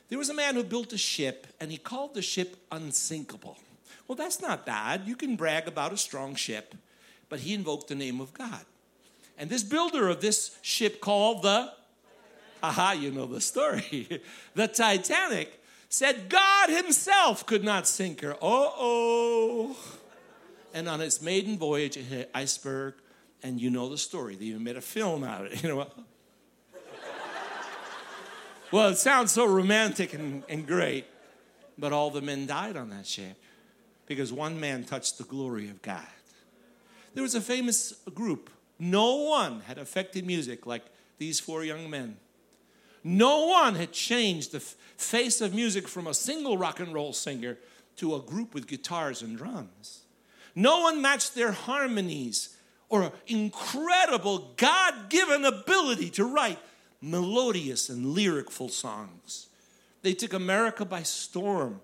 [0.10, 3.60] There was a man who built a ship, and he called the ship unsinkable.
[4.08, 5.04] Well, that's not bad.
[5.06, 6.74] You can brag about a strong ship,
[7.30, 8.66] but he invoked the name of God.
[9.38, 11.74] And this builder of this ship called the,
[12.64, 14.24] aha, you know the story,
[14.56, 18.36] the Titanic, said God himself could not sink her.
[18.42, 19.95] Oh, oh.
[20.76, 22.96] And on its maiden voyage, it hit iceberg,
[23.42, 24.36] and you know the story.
[24.36, 25.64] They even made a film out of it.
[25.64, 25.88] You know
[28.72, 31.06] well, it sounds so romantic and, and great,
[31.78, 33.38] but all the men died on that ship
[34.06, 36.06] because one man touched the glory of God.
[37.14, 38.50] There was a famous group.
[38.78, 40.84] No one had affected music like
[41.20, 42.18] these four young men.
[43.02, 47.58] No one had changed the face of music from a single rock and roll singer
[47.96, 50.05] to a group with guitars and drums.
[50.56, 52.56] No one matched their harmonies
[52.90, 56.60] or incredible God given ability to write
[57.02, 59.48] melodious and lyricful songs.
[60.02, 61.82] They took America by storm.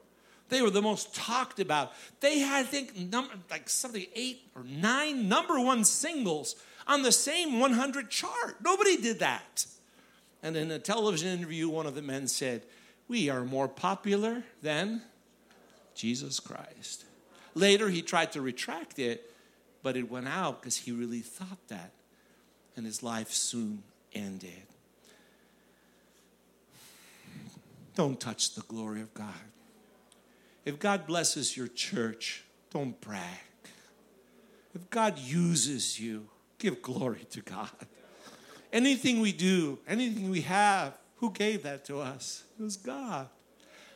[0.50, 1.94] They were the most talked about.
[2.20, 6.56] They had, I think, number, like something eight or nine number one singles
[6.88, 8.58] on the same 100 chart.
[8.64, 9.66] Nobody did that.
[10.44, 12.64] And in a television interview, one of the men said,
[13.08, 15.04] We are more popular than
[15.96, 17.06] Jesus Christ.
[17.54, 19.32] Later, he tried to retract it,
[19.84, 21.92] but it went out because he really thought that.
[22.76, 23.84] And his life soon
[24.14, 24.64] ended.
[27.96, 29.34] Don't touch the glory of God.
[30.64, 33.24] If God blesses your church, don't brag.
[34.74, 37.70] If God uses you, give glory to God.
[38.72, 42.44] Anything we do, anything we have, who gave that to us?
[42.58, 43.28] It was God.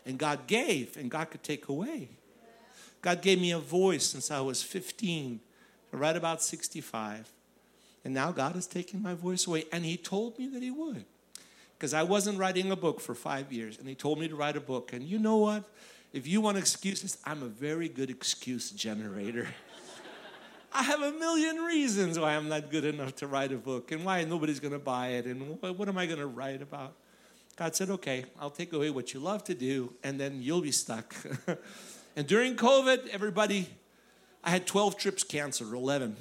[0.05, 2.09] And God gave, and God could take away.
[3.05, 5.39] God gave me a voice since I was 15
[5.91, 7.31] right about 65.
[8.03, 9.65] And now God has taken my voice away.
[9.71, 11.05] And He told me that He would.
[11.77, 13.77] Because I wasn't writing a book for five years.
[13.77, 14.91] And He told me to write a book.
[14.91, 15.65] And you know what?
[16.13, 19.49] If you want excuses, I'm a very good excuse generator.
[20.73, 24.03] I have a million reasons why I'm not good enough to write a book and
[24.03, 26.95] why nobody's going to buy it and what, what am I going to write about.
[27.55, 30.71] God said, okay, I'll take away what you love to do and then you'll be
[30.71, 31.15] stuck.
[32.15, 33.69] and during COVID, everybody,
[34.43, 36.15] I had 12 trips canceled, 11.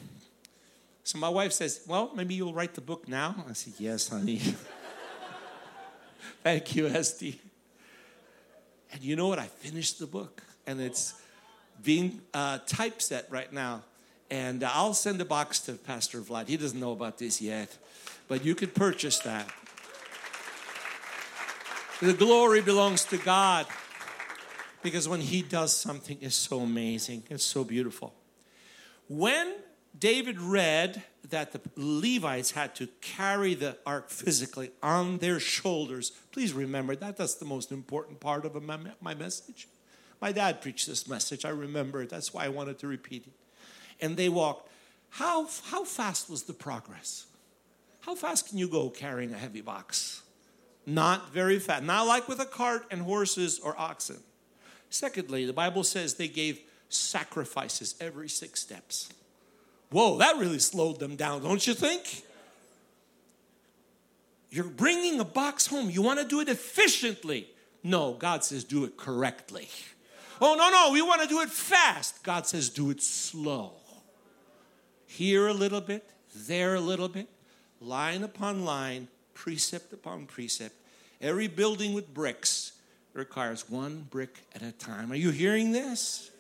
[1.05, 3.45] So my wife says, well, maybe you'll write the book now.
[3.49, 4.39] I said, yes, honey.
[6.43, 7.41] Thank you, Esty.
[8.93, 9.39] And you know what?
[9.39, 11.15] I finished the book and it's
[11.83, 13.83] being uh, typeset right now.
[14.31, 16.49] And I'll send a box to Pastor Vlad.
[16.49, 17.77] He doesn't know about this yet,
[18.27, 19.49] but you could purchase that.
[22.01, 23.67] The glory belongs to God
[24.85, 28.15] because when He does something, it's so amazing, it's so beautiful.
[29.09, 29.55] When
[29.99, 36.53] David read that the Levites had to carry the ark physically on their shoulders, please
[36.53, 39.67] remember that that's the most important part of my message.
[40.21, 41.45] My dad preached this message.
[41.45, 42.11] I remember it.
[42.11, 43.33] That's why I wanted to repeat it
[44.01, 44.69] and they walked.
[45.11, 47.27] How, how fast was the progress?
[48.01, 50.23] How fast can you go carrying a heavy box?
[50.87, 51.85] Not very fast.
[51.85, 54.19] Not like with a cart and horses or oxen.
[54.95, 59.09] Secondly, the Bible says they gave sacrifices every six steps.
[59.91, 62.23] Whoa, that really slowed them down, don't you think?
[64.51, 65.91] You're bringing a box home.
[65.91, 67.49] You want to do it efficiently.
[67.83, 69.69] No, God says do it correctly.
[70.41, 72.23] Oh, no, no, we want to do it fast.
[72.23, 73.73] God says do it slow
[75.09, 77.29] here a little bit, there a little bit,
[77.81, 80.77] line upon line, precept upon precept.
[81.21, 82.74] Every building with bricks
[83.15, 85.11] requires one brick at a time.
[85.11, 86.31] Are you hearing this?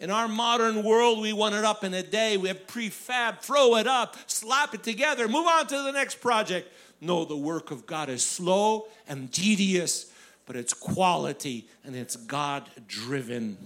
[0.00, 2.36] In our modern world, we want it up in a day.
[2.36, 6.72] We have prefab, throw it up, slap it together, move on to the next project.
[7.00, 10.12] No, the work of God is slow and tedious,
[10.46, 13.56] but it's quality and it's God driven.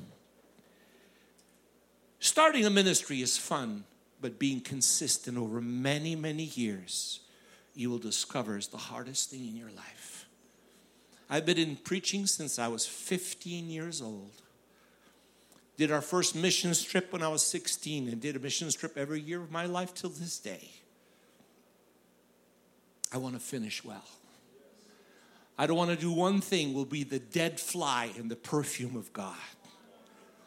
[2.18, 3.85] Starting a ministry is fun
[4.22, 7.20] but being consistent over many, many years,
[7.75, 10.12] you will discover is the hardest thing in your life.
[11.33, 14.33] I've been in preaching since I was 15 years old.
[15.79, 19.19] Did our first mission trip when I was 16 and did a mission trip every
[19.19, 20.69] year of my life till this day.
[23.15, 24.05] I want to finish well.
[25.57, 28.95] I don't want to do one thing will be the dead fly in the perfume
[28.95, 29.35] of God.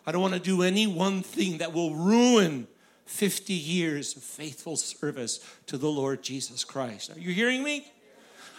[0.06, 2.68] I don't want to do any one thing that will ruin
[3.08, 7.10] 50 years of faithful service to the Lord Jesus Christ.
[7.10, 7.92] Are you hearing me?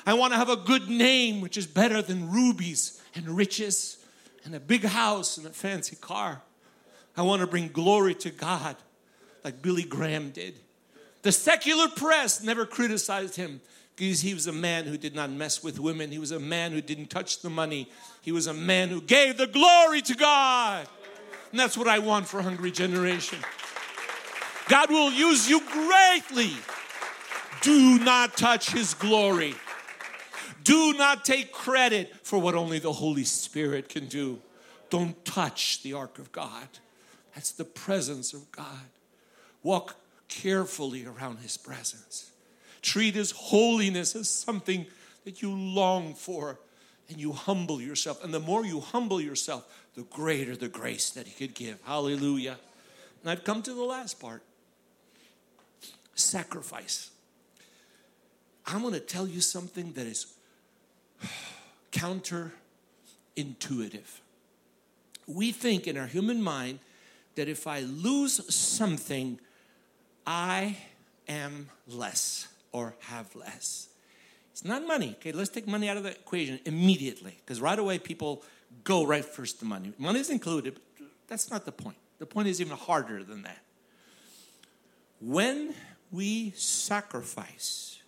[0.07, 3.99] I want to have a good name, which is better than rubies and riches
[4.45, 6.41] and a big house and a fancy car.
[7.17, 8.77] I want to bring glory to God
[9.43, 10.61] like Billy Graham did.
[11.23, 13.61] The secular press never criticized him
[13.97, 16.13] Because he was a man who did not mess with women.
[16.13, 17.91] He was a man who didn't touch the money.
[18.23, 20.87] He was a man who gave the glory to God.
[21.51, 23.39] And that's what I want for Hungry Generation.
[24.69, 26.53] God will use you greatly.
[27.63, 29.55] Do not touch his glory.
[30.67, 34.41] Do not take credit for what only the Holy Spirit can do.
[34.91, 36.67] Don't touch the ark of God.
[37.37, 38.91] That's the presence of God.
[39.63, 39.95] Walk
[40.27, 42.33] carefully around his presence.
[42.83, 44.87] Treat his holiness as something
[45.25, 46.59] that you long for
[47.09, 48.25] and you humble yourself.
[48.25, 51.79] And the more you humble yourself, the greater the grace that he could give.
[51.85, 52.59] Hallelujah.
[53.23, 54.43] And I've come to the last part
[56.17, 57.11] sacrifice.
[58.67, 60.36] I'm going to tell you something that is
[61.93, 64.21] counterintuitive.
[65.27, 66.79] We think in our human mind
[67.35, 69.39] that if I lose something,
[70.27, 70.77] I
[71.29, 73.89] am less or have less.
[74.53, 75.17] It's not money.
[75.19, 78.43] Okay, let's take money out of the equation immediately because right away people
[78.85, 79.93] go right first to money.
[79.99, 81.97] Money is included, but that's not the point.
[82.19, 83.59] The point is even harder than that.
[85.21, 85.75] When
[86.11, 88.01] we sacrifice,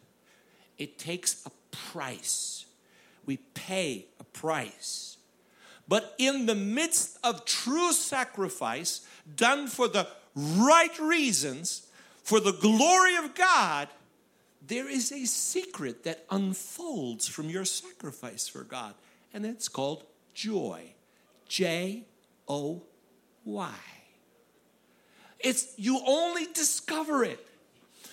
[0.79, 2.65] it takes a price.
[3.29, 5.19] We pay a price.
[5.87, 9.07] But in the midst of true sacrifice,
[9.37, 11.89] done for the right reasons,
[12.23, 13.89] for the glory of God,
[14.67, 18.95] there is a secret that unfolds from your sacrifice for God,
[19.35, 20.95] and it's called joy.
[21.49, 22.05] J
[22.49, 22.83] O
[23.45, 23.75] Y.
[25.39, 27.47] It's you only discover it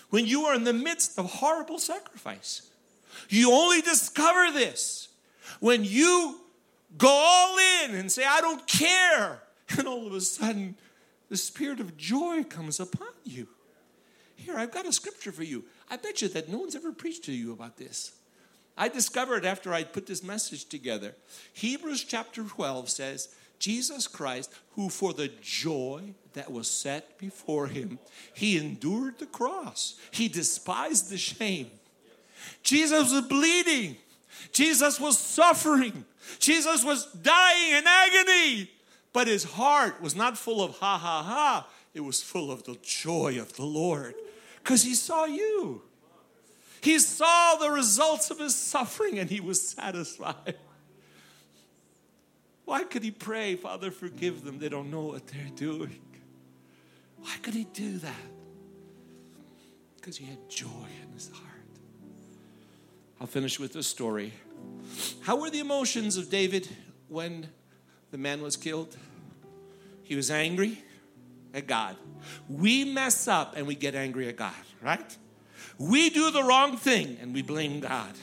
[0.10, 2.70] when you are in the midst of horrible sacrifice.
[3.30, 5.10] You only discover this
[5.60, 6.40] when you
[6.98, 9.42] go all in and say, I don't care.
[9.78, 10.76] And all of a sudden,
[11.30, 13.48] the spirit of joy comes upon you.
[14.36, 15.64] Here, I've got a scripture for you.
[15.90, 18.12] I bet you that no one's ever preached to you about this.
[18.78, 21.16] I discovered after I put this message together.
[21.54, 28.00] Hebrews chapter 12 says, Jesus Christ, who for the joy that was set before him,
[28.34, 31.72] he endured the cross, he despised the shame.
[32.64, 33.98] Jesus was bleeding,
[34.52, 36.06] Jesus was suffering,
[36.40, 38.72] Jesus was dying in agony,
[39.14, 42.78] but his heart was not full of ha ha ha, it was full of the
[42.82, 44.16] joy of the Lord
[44.62, 45.82] because he saw you.
[46.82, 50.56] He saw the results of his suffering and he was satisfied.
[52.66, 54.60] Why could he pray, Father, forgive them?
[54.60, 56.02] They don't know what they're doing.
[57.18, 58.14] Why could he do that?
[59.96, 61.55] Because he had joy in his heart.
[63.20, 64.34] I'll finish with this story.
[65.22, 66.68] How were the emotions of David
[67.08, 67.50] when
[68.12, 68.96] the man was killed?
[70.04, 70.84] He was angry
[71.54, 71.96] at God.
[72.50, 75.18] We mess up and we get angry at God, right?
[75.78, 78.14] We do the wrong thing and we blame God.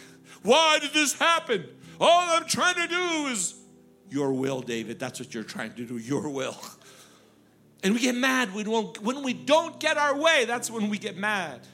[0.42, 1.66] Why did this happen?
[2.00, 3.54] All I'm trying to do is
[4.10, 4.98] your will, David.
[4.98, 6.56] That's what you're trying to do, your will.
[7.82, 10.44] And we get mad when, when we don't get our way.
[10.44, 11.66] That's when we get mad.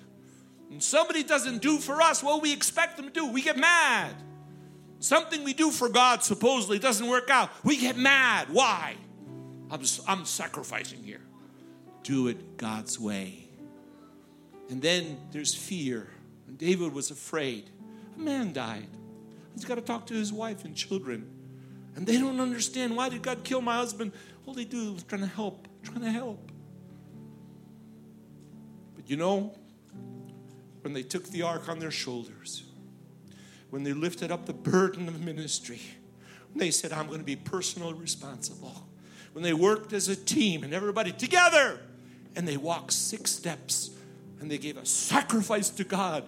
[0.70, 3.26] And somebody doesn't do for us what we expect them to do.
[3.26, 4.14] We get mad.
[5.00, 7.50] Something we do for God supposedly doesn't work out.
[7.64, 8.48] We get mad.
[8.50, 8.96] Why?
[9.70, 11.20] I'm, I'm sacrificing here.
[12.02, 13.48] Do it God's way.
[14.70, 16.08] And then there's fear.
[16.56, 17.70] David was afraid.
[18.16, 18.88] A man died.
[19.54, 21.26] He's got to talk to his wife and children.
[21.96, 24.12] And they don't understand why did God kill my husband?
[24.46, 26.50] All they do is trying to help, trying to help.
[28.94, 29.54] But you know,
[30.82, 32.64] when they took the ark on their shoulders,
[33.70, 35.80] when they lifted up the burden of ministry,
[36.52, 38.86] when they said, I'm going to be personally responsible,
[39.32, 41.80] when they worked as a team and everybody together,
[42.36, 43.90] and they walked six steps
[44.40, 46.24] and they gave a sacrifice to God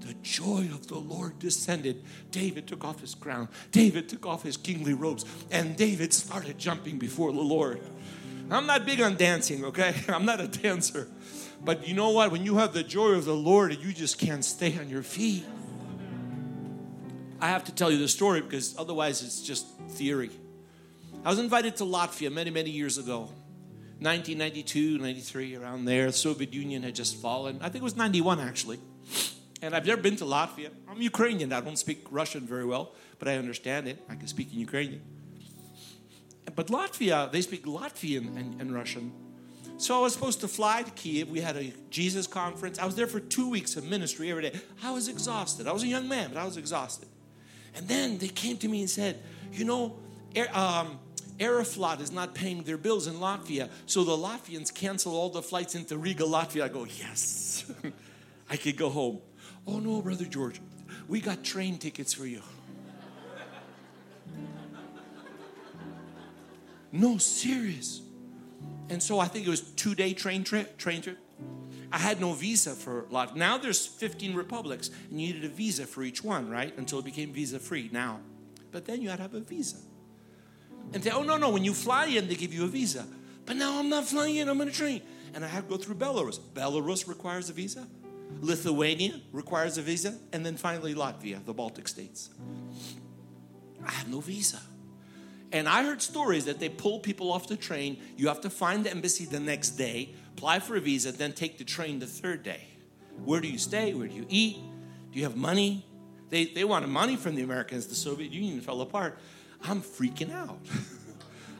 [0.00, 2.02] the joy of the Lord descended.
[2.30, 3.48] David took off his crown.
[3.70, 5.24] David took off his kingly robes.
[5.50, 7.80] And David started jumping before the Lord.
[8.50, 9.94] I'm not big on dancing, okay?
[10.08, 11.08] I'm not a dancer.
[11.62, 12.32] But you know what?
[12.32, 15.44] When you have the joy of the Lord, you just can't stay on your feet.
[17.40, 20.30] I have to tell you the story because otherwise it's just theory.
[21.24, 23.30] I was invited to Latvia many, many years ago.
[24.00, 26.06] 1992, 93, around there.
[26.06, 27.58] The Soviet Union had just fallen.
[27.60, 28.78] I think it was 91 actually.
[29.60, 30.70] And I've never been to Latvia.
[30.88, 31.52] I'm Ukrainian.
[31.52, 34.02] I don't speak Russian very well, but I understand it.
[34.08, 35.02] I can speak in Ukrainian.
[36.54, 39.12] But Latvia, they speak Latvian and, and Russian.
[39.80, 41.30] So I was supposed to fly to Kiev.
[41.30, 42.78] We had a Jesus conference.
[42.78, 44.60] I was there for two weeks of ministry every day.
[44.82, 45.66] I was exhausted.
[45.66, 47.08] I was a young man, but I was exhausted.
[47.74, 49.22] And then they came to me and said,
[49.54, 49.96] You know,
[50.52, 50.98] um,
[51.38, 53.70] Aeroflot is not paying their bills in Latvia.
[53.86, 56.64] So the Latvians cancel all the flights into Riga, Latvia.
[56.64, 57.72] I go, Yes,
[58.50, 59.20] I could go home.
[59.66, 60.60] Oh no, Brother George,
[61.08, 62.42] We got train tickets for you.
[66.92, 68.02] No, serious.
[68.90, 70.76] And so I think it was two day train trip.
[70.76, 71.18] Train trip.
[71.92, 73.36] I had no visa for a lot.
[73.36, 76.76] Now there's 15 republics, and you needed a visa for each one, right?
[76.76, 77.88] Until it became visa free.
[77.92, 78.20] Now,
[78.70, 79.76] but then you had to have a visa.
[80.92, 83.06] And say, oh no no, when you fly in, they give you a visa.
[83.46, 84.48] But now I'm not flying in.
[84.48, 85.02] I'm on a train,
[85.34, 86.38] and I have to go through Belarus.
[86.38, 87.86] Belarus requires a visa.
[88.40, 92.30] Lithuania requires a visa, and then finally Latvia, the Baltic states.
[93.84, 94.60] I have no visa.
[95.52, 98.00] And I heard stories that they pull people off the train.
[98.16, 101.58] You have to find the embassy the next day, apply for a visa, then take
[101.58, 102.68] the train the third day.
[103.24, 103.92] Where do you stay?
[103.92, 104.58] Where do you eat?
[105.12, 105.84] Do you have money?
[106.28, 107.86] They, they wanted money from the Americans.
[107.88, 109.18] The Soviet Union fell apart.
[109.62, 110.58] I'm freaking out.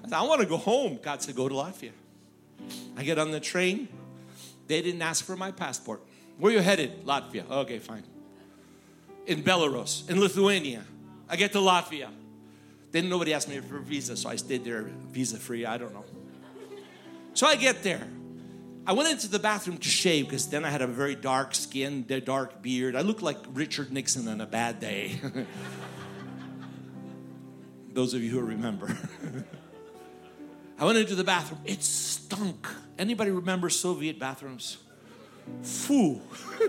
[0.05, 1.01] I, said, I want to go home.
[1.03, 1.91] God said, go to Latvia.
[2.97, 3.89] I get on the train.
[4.69, 6.03] They didn't ask for my passport.
[6.39, 7.05] Where you headed?
[7.05, 7.49] Latvia.
[7.51, 8.05] Okay, fine.
[9.27, 10.85] In Belarus, in Lithuania.
[11.29, 12.09] I get to Latvia.
[12.93, 15.65] Then nobody asked me for a visa, so I stayed there visa free.
[15.65, 16.05] I don't know.
[17.35, 18.07] So I get there.
[18.87, 22.05] I went into the bathroom to shave because then I had a very dark skin,
[22.25, 22.97] dark beard.
[22.97, 25.21] I looked like Richard Nixon on a bad day.
[27.93, 28.97] Those of you who remember.
[30.79, 31.61] I went into the bathroom.
[31.65, 32.67] It stunk.
[32.99, 34.79] Anybody remember Soviet bathrooms?
[35.63, 36.21] Foo.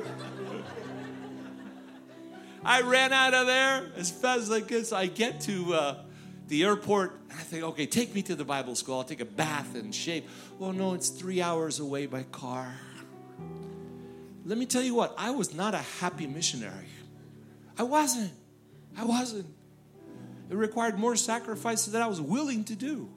[2.64, 4.86] I ran out of there as fast as I could.
[4.86, 6.04] So I get to uh,
[6.52, 7.18] the airport.
[7.32, 8.98] I think, okay, take me to the Bible school.
[8.98, 10.26] I'll take a bath and shave.
[10.60, 12.76] Well, no, it's three hours away by car.
[14.46, 16.90] Let me tell you what, I was not a happy missionary.
[17.78, 18.34] I wasn't.
[18.98, 19.46] I wasn't.
[20.50, 23.10] It required more sacrifices than I was willing to do.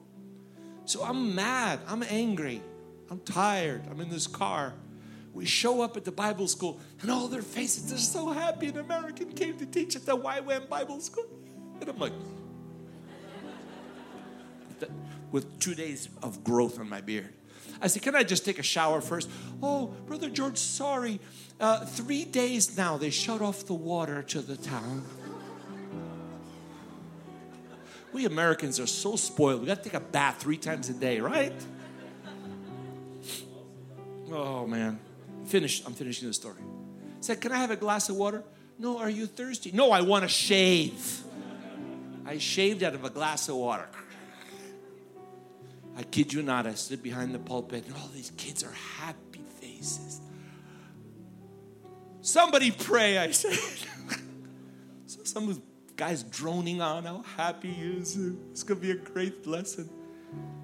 [0.85, 1.81] So I'm mad.
[1.89, 2.63] I'm angry.
[3.11, 3.83] I'm tired.
[3.91, 4.75] I'm in this car.
[5.33, 8.79] We show up at the Bible school, and all their faces, they're so happy an
[8.79, 11.27] American came to teach at the YWAM Bible school.
[11.81, 12.13] And I'm like,
[15.33, 17.33] with two days of growth on my beard.
[17.81, 19.29] I said, Can I just take a shower first?
[19.63, 21.21] Oh, Brother George, sorry.
[21.61, 25.05] Uh, three days now, they shut off the water to the town.
[28.13, 29.61] We Americans are so spoiled.
[29.61, 31.53] We got to take a bath three times a day, right?
[34.31, 35.01] Oh, man.
[35.47, 35.85] Finished.
[35.87, 36.59] I'm finishing the story.
[36.61, 38.45] I said, Can I have a glass of water?
[38.79, 39.73] No, are you thirsty?
[39.73, 41.23] No, I want to shave.
[42.27, 43.89] I shaved out of a glass of water.
[45.97, 49.45] I kid you not, I stood behind the pulpit and all these kids are happy
[49.61, 50.21] faces.
[52.21, 53.53] Somebody pray, I said.
[55.07, 55.63] so some
[55.97, 58.17] guy's droning on how happy he is.
[58.51, 59.89] It's going to be a great lesson.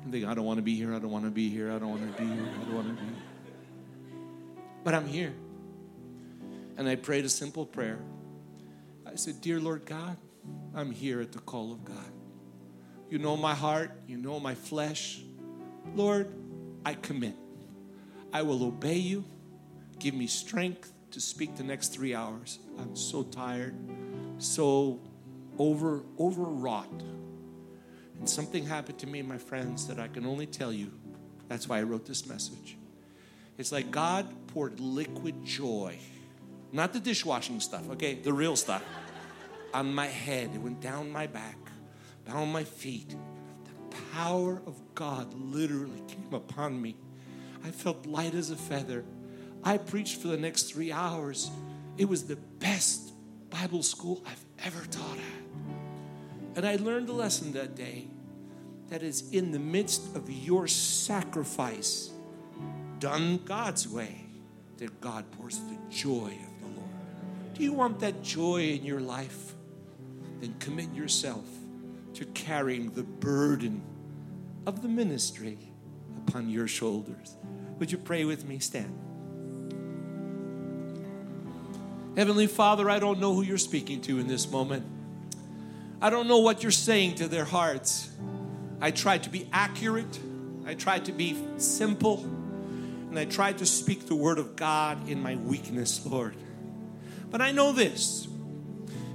[0.03, 0.95] I'm thinking, I don't want to be here.
[0.95, 1.71] I don't want to be here.
[1.71, 2.43] I don't want to be here.
[2.43, 3.23] I don't want to be here.
[4.83, 5.35] But I'm here.
[6.77, 7.99] And I prayed a simple prayer.
[9.07, 10.17] I said, Dear Lord God,
[10.75, 12.13] I'm here at the call of God.
[13.11, 15.21] You know my heart, you know my flesh.
[15.97, 16.33] Lord,
[16.87, 17.35] I commit.
[18.33, 19.25] I will obey you.
[19.99, 22.61] Give me strength to speak the next three hours.
[22.79, 23.75] I'm so tired,
[24.39, 25.01] so
[25.59, 27.03] over overwrought.
[28.21, 30.93] And something happened to me, my friends, that I can only tell you.
[31.49, 32.77] That's why I wrote this message.
[33.59, 35.99] It's like God poured liquid joy,
[36.71, 38.85] not the dishwashing stuff, okay, the real stuff,
[39.75, 40.51] on my head.
[40.55, 41.57] It went down my back
[42.27, 43.15] down my feet.
[43.65, 46.97] The power of God literally came upon me.
[47.65, 49.05] I felt light as a feather.
[49.63, 51.51] I preached for the next three hours.
[51.99, 53.13] It was the best
[53.51, 56.57] Bible school I've ever taught at.
[56.57, 58.09] And I learned a lesson that day
[58.89, 62.11] that is in the midst of your sacrifice,
[62.99, 64.27] done God's way,
[64.79, 67.55] that God pours the joy of the Lord.
[67.55, 69.55] Do you want that joy in your life?
[70.41, 71.45] Then commit yourself
[72.15, 73.83] to carrying the burden
[74.67, 75.59] of the ministry
[76.27, 77.37] upon your shoulders.
[77.79, 78.59] Would you pray with me?
[78.59, 78.99] Stand.
[82.17, 84.85] Heavenly Father, I don't know who you're speaking to in this moment.
[86.03, 88.11] I don't know what you're saying to their hearts.
[88.81, 90.19] I tried to be accurate,
[90.67, 95.23] I tried to be simple, and I tried to speak the word of God in
[95.23, 96.37] my weakness, Lord.
[97.31, 98.27] But I know this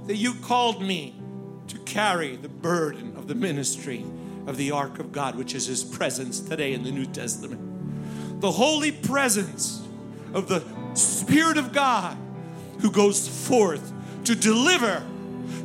[0.06, 1.20] that you called me
[1.68, 4.04] to carry the burden of the ministry
[4.46, 8.40] of the ark of God, which is his presence today in the New Testament.
[8.40, 9.86] The holy presence
[10.32, 10.62] of the
[10.94, 12.16] Spirit of God
[12.80, 13.92] who goes forth
[14.24, 15.02] to deliver,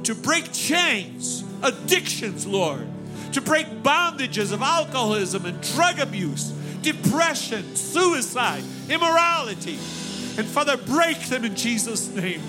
[0.03, 2.87] to break chains, addictions, Lord,
[3.33, 6.49] to break bondages of alcoholism and drug abuse,
[6.81, 9.77] depression, suicide, immorality.
[10.37, 12.41] And Father, break them in Jesus' name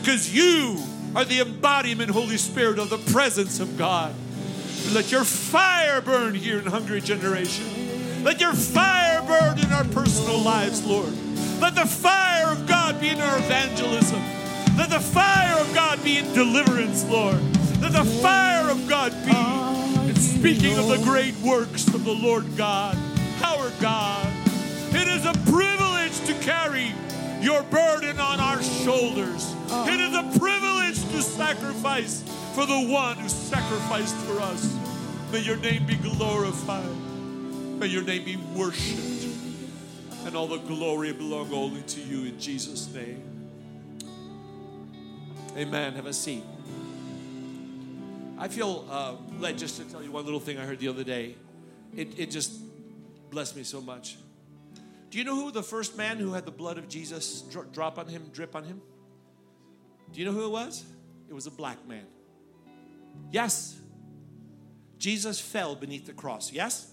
[0.00, 0.78] because you
[1.16, 4.14] are the embodiment, Holy Spirit, of the presence of God.
[4.92, 8.22] Let your fire burn here in Hungry Generation.
[8.22, 11.10] Let your fire burn in our personal lives, Lord.
[11.58, 14.20] Let the fire of God be in our evangelism.
[14.76, 17.40] Let the fire of God be in deliverance, Lord.
[17.80, 22.44] Let the fire of God be in speaking of the great works of the Lord
[22.58, 22.94] God,
[23.42, 24.30] our God.
[24.90, 26.92] It is a privilege to carry
[27.46, 29.54] your burden on our shoulders.
[29.70, 32.24] It is a privilege to sacrifice
[32.56, 34.76] for the one who sacrificed for us.
[35.30, 36.84] May your name be glorified.
[37.78, 39.28] May your name be worshiped.
[40.24, 43.22] And all the glory belong only to you in Jesus' name.
[45.56, 45.94] Amen.
[45.94, 46.42] Have a seat.
[48.38, 51.04] I feel uh, led just to tell you one little thing I heard the other
[51.04, 51.36] day.
[51.94, 52.60] It, it just
[53.30, 54.16] blessed me so much.
[55.10, 57.42] Do you know who the first man who had the blood of Jesus
[57.72, 58.82] drop on him, drip on him?
[60.12, 60.84] Do you know who it was?
[61.28, 62.06] It was a black man.
[63.30, 63.78] Yes.
[64.98, 66.52] Jesus fell beneath the cross.
[66.52, 66.92] Yes?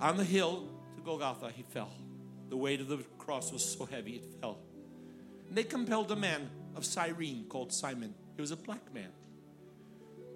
[0.00, 1.90] On the hill to Golgotha, he fell.
[2.48, 4.58] The weight of the cross was so heavy, it fell.
[5.48, 8.14] And they compelled a man of Cyrene called Simon.
[8.36, 9.10] He was a black man.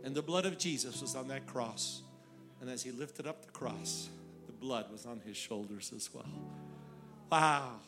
[0.05, 2.03] And the blood of Jesus was on that cross.
[2.61, 4.09] And as he lifted up the cross,
[4.61, 6.25] blood was on his shoulders as well.
[7.31, 7.81] Wow.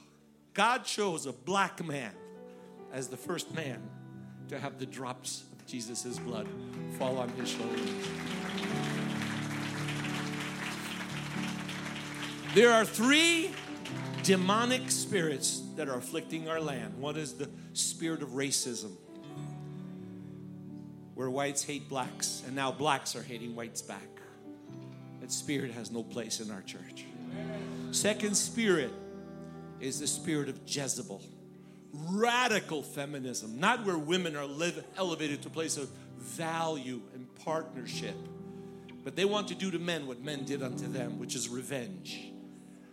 [0.55, 2.13] God chose a black man
[2.93, 3.83] as the first man
[4.49, 6.49] to have the drops of Jesus' blood
[6.99, 7.91] fall on his shoulders.
[12.55, 13.53] There are three
[14.25, 16.99] demonic spirits that are afflicting our land.
[16.99, 18.97] One is the spirit of racism,
[21.15, 24.20] where whites hate blacks, and now blacks are hating whites back.
[25.33, 27.05] Spirit has no place in our church.
[27.93, 28.93] Second spirit
[29.81, 31.23] is the spirit of Jezebel.
[31.93, 38.15] Radical feminism, not where women are live, elevated to a place of value and partnership,
[39.03, 42.33] but they want to do to men what men did unto them, which is revenge.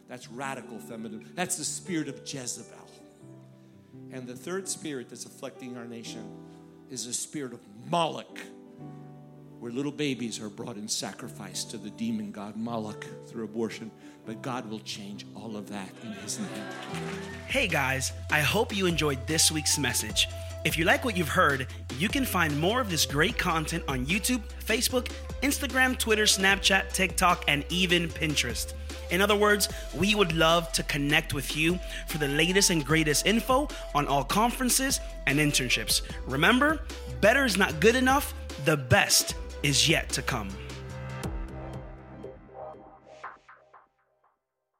[0.07, 1.31] That's radical feminism.
[1.35, 2.89] That's the spirit of Jezebel.
[4.11, 6.23] And the third spirit that's afflicting our nation
[6.89, 7.59] is the spirit of
[7.89, 8.39] Moloch,
[9.59, 13.91] where little babies are brought in sacrifice to the demon god Moloch through abortion.
[14.25, 16.49] But God will change all of that in His name.
[17.47, 20.27] Hey guys, I hope you enjoyed this week's message.
[20.65, 24.05] If you like what you've heard, you can find more of this great content on
[24.05, 25.09] YouTube, Facebook,
[25.41, 28.73] Instagram, Twitter, Snapchat, TikTok, and even Pinterest.
[29.09, 33.25] In other words, we would love to connect with you for the latest and greatest
[33.25, 36.01] info on all conferences and internships.
[36.25, 36.81] Remember,
[37.21, 38.33] better is not good enough,
[38.65, 40.49] the best is yet to come.